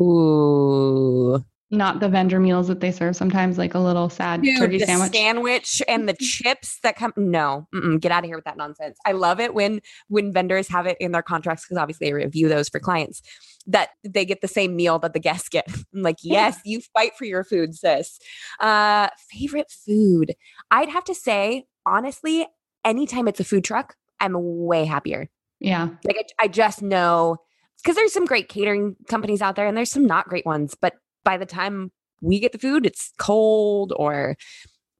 ooh 0.01 1.43
Not 1.69 1.99
the 1.99 2.07
vendor 2.07 2.39
meals 2.39 2.69
that 2.69 2.79
they 2.79 2.91
serve 2.91 3.15
sometimes, 3.17 3.57
like 3.57 3.73
a 3.73 3.79
little 3.79 4.09
sad 4.09 4.41
Dude, 4.41 4.57
turkey 4.57 4.77
the 4.77 4.85
sandwich. 4.85 5.11
sandwich 5.13 5.81
and 5.87 6.07
the 6.07 6.13
chips 6.13 6.79
that 6.83 6.95
come. 6.95 7.11
No, 7.17 7.67
get 7.99 8.11
out 8.11 8.23
of 8.23 8.27
here 8.29 8.37
with 8.37 8.45
that 8.45 8.55
nonsense. 8.55 8.97
I 9.05 9.11
love 9.11 9.39
it 9.41 9.53
when 9.53 9.81
when 10.07 10.31
vendors 10.31 10.69
have 10.69 10.85
it 10.85 10.95
in 11.01 11.11
their 11.11 11.21
contracts 11.21 11.65
because 11.65 11.77
obviously 11.77 12.07
they 12.07 12.13
review 12.13 12.47
those 12.47 12.69
for 12.69 12.79
clients 12.79 13.21
that 13.67 13.89
they 14.05 14.23
get 14.23 14.39
the 14.39 14.47
same 14.47 14.77
meal 14.77 14.97
that 14.99 15.11
the 15.11 15.19
guests 15.19 15.49
get. 15.49 15.67
I'm 15.93 16.01
like, 16.03 16.17
yes, 16.21 16.57
you 16.63 16.79
fight 16.93 17.17
for 17.17 17.25
your 17.25 17.43
food, 17.43 17.75
sis. 17.75 18.17
Uh, 18.61 19.09
favorite 19.29 19.69
food? 19.69 20.35
I'd 20.71 20.87
have 20.87 21.03
to 21.03 21.13
say, 21.15 21.65
honestly, 21.85 22.47
anytime 22.85 23.27
it's 23.27 23.41
a 23.41 23.43
food 23.43 23.65
truck, 23.65 23.95
I'm 24.21 24.33
way 24.37 24.85
happier. 24.85 25.29
yeah. 25.59 25.89
Like 26.05 26.15
I, 26.39 26.45
I 26.45 26.47
just 26.47 26.81
know 26.81 27.37
because 27.83 27.95
there's 27.97 28.13
some 28.13 28.25
great 28.25 28.47
catering 28.47 28.95
companies 29.09 29.41
out 29.41 29.57
there 29.57 29.67
and 29.67 29.75
there's 29.75 29.91
some 29.91 30.05
not 30.05 30.29
great 30.29 30.45
ones, 30.45 30.73
but 30.79 30.93
by 31.27 31.35
the 31.35 31.45
time 31.45 31.91
we 32.21 32.39
get 32.39 32.53
the 32.53 32.57
food, 32.57 32.85
it's 32.85 33.11
cold 33.19 33.91
or 33.97 34.37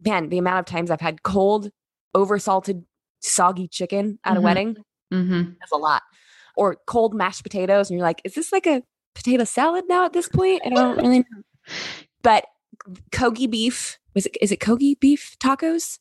man, 0.05 0.27
the 0.27 0.37
amount 0.37 0.59
of 0.59 0.65
times 0.65 0.91
I've 0.91 0.99
had 0.99 1.23
cold, 1.23 1.69
oversalted, 2.13 2.83
soggy 3.21 3.69
chicken 3.69 4.19
at 4.25 4.35
a 4.35 4.39
Mhm. 4.41 4.43
wedding 4.43 4.75
Mm-hmm. 5.13 5.51
is 5.63 5.71
a 5.73 5.77
lot. 5.77 6.01
Or 6.57 6.75
cold 6.85 7.13
mashed 7.15 7.43
potatoes, 7.43 7.89
and 7.89 7.97
you're 7.97 8.05
like, 8.05 8.19
is 8.25 8.33
this 8.33 8.51
like 8.51 8.67
a 8.67 8.83
potato 9.15 9.45
salad 9.45 9.85
now 9.87 10.03
at 10.03 10.11
this 10.11 10.27
point? 10.27 10.61
I 10.65 10.69
don't 10.69 10.97
really 10.97 11.19
know. 11.19 11.43
But 12.23 12.43
kogi 13.13 13.49
beef, 13.49 13.97
was 14.13 14.25
it 14.25 14.35
is 14.41 14.51
it 14.51 14.59
kogi 14.59 14.99
beef 14.99 15.37
tacos? 15.39 15.99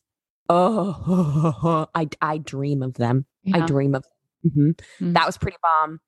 Oh, 0.49 1.87
I 1.95 2.09
I 2.21 2.39
dream 2.39 2.83
of 2.83 2.95
them. 2.95 3.27
I 3.55 3.61
dream 3.61 3.95
of. 3.95 4.05
Mhm. 4.45 4.79
Mm. 5.01 5.15
That 5.15 5.25
was 5.27 5.39
pretty 5.39 5.59
bomb. 5.63 6.01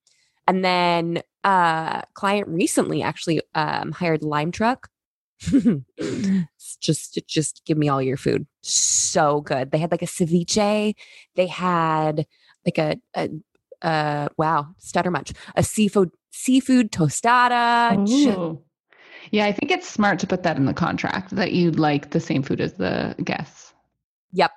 And 0.48 0.64
then 0.64 1.22
uh 1.44 2.02
client 2.14 2.48
recently 2.48 3.02
actually 3.02 3.40
um 3.54 3.92
hired 3.92 4.24
Lime 4.24 4.50
Truck. 4.50 4.88
Just 6.80 7.20
just 7.28 7.62
give 7.64 7.78
me 7.78 7.88
all 7.88 8.02
your 8.02 8.16
food. 8.16 8.46
So 8.62 9.40
good. 9.42 9.70
They 9.70 9.78
had 9.78 9.92
like 9.92 10.02
a 10.02 10.06
ceviche. 10.06 10.94
They 11.36 11.46
had 11.46 12.26
like 12.66 12.78
a, 12.78 12.96
a 13.14 13.28
uh 13.82 14.28
wow, 14.36 14.68
stutter 14.78 15.12
much. 15.12 15.32
A 15.54 15.62
seafood 15.62 16.10
seafood 16.32 16.90
tostada. 16.90 17.96
Ooh. 18.08 18.60
Yeah, 19.30 19.44
I 19.46 19.52
think 19.52 19.70
it's 19.70 19.88
smart 19.88 20.18
to 20.20 20.26
put 20.26 20.42
that 20.44 20.56
in 20.56 20.64
the 20.64 20.74
contract 20.74 21.36
that 21.36 21.52
you'd 21.52 21.78
like 21.78 22.10
the 22.10 22.20
same 22.20 22.42
food 22.42 22.60
as 22.60 22.72
the 22.74 23.14
guests. 23.22 23.74
Yep. 24.32 24.52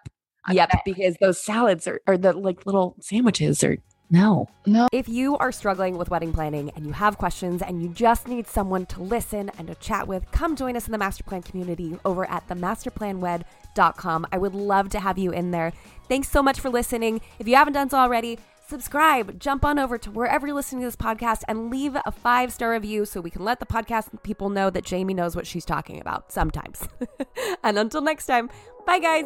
Yep. 0.49 0.69
Because 0.86 1.17
those 1.21 1.43
salads 1.43 1.88
are 1.88 2.01
or 2.08 2.17
the 2.17 2.34
like 2.34 2.65
little 2.65 2.95
sandwiches 3.01 3.63
are 3.63 3.77
no. 4.12 4.50
No. 4.65 4.89
If 4.91 5.08
you 5.08 5.38
are 5.38 5.52
struggling 5.52 5.97
with 5.97 6.10
wedding 6.10 6.34
planning 6.34 6.69
and 6.76 6.86
you 6.86 6.91
have 6.91 7.17
questions 7.17 7.62
and 7.62 7.82
you 7.82 7.89
just 7.89 8.28
need 8.28 8.45
someone 8.45 8.86
to 8.88 9.02
listen 9.02 9.50
and 9.58 9.67
to 9.69 9.76
chat 9.76 10.08
with, 10.08 10.30
come 10.32 10.56
join 10.58 10.76
us 10.76 10.86
in 10.86 10.91
the 10.91 10.97
Master 10.97 11.24
Plan 11.24 11.41
community 11.41 11.97
over 12.04 12.30
at 12.30 12.47
themasterplanwed.com. 12.50 14.28
I 14.32 14.38
would 14.38 14.54
love 14.54 14.89
to 14.89 15.00
have 15.00 15.17
you 15.17 15.32
in 15.32 15.52
there. 15.52 15.71
Thanks 16.10 16.30
so 16.30 16.43
much 16.43 16.60
for 16.60 16.69
listening. 16.69 17.21
If 17.39 17.47
you 17.47 17.56
haven't 17.56 17.74
done 17.74 17.89
so 17.89 17.97
already, 17.97 18.38
subscribe, 18.67 19.39
jump 19.39 19.63
on 19.63 19.80
over 19.80 19.97
to 19.97 20.12
wherever 20.12 20.45
you're 20.45 20.56
listening 20.56 20.82
to 20.82 20.88
this 20.88 20.95
podcast 20.97 21.43
and 21.47 21.71
leave 21.71 21.95
a 22.06 22.12
five 22.12 22.52
star 22.52 22.71
review 22.71 23.06
so 23.06 23.21
we 23.21 23.30
can 23.30 23.45
let 23.45 23.62
the 23.62 23.65
podcast 23.65 24.21
people 24.24 24.50
know 24.50 24.69
that 24.69 24.84
Jamie 24.84 25.13
knows 25.13 25.38
what 25.38 25.47
she's 25.47 25.65
talking 25.65 26.02
about 26.02 26.32
sometimes. 26.34 26.88
and 27.63 27.80
until 27.80 28.02
next 28.02 28.26
time, 28.26 28.50
bye 28.86 29.00
guys. 29.00 29.26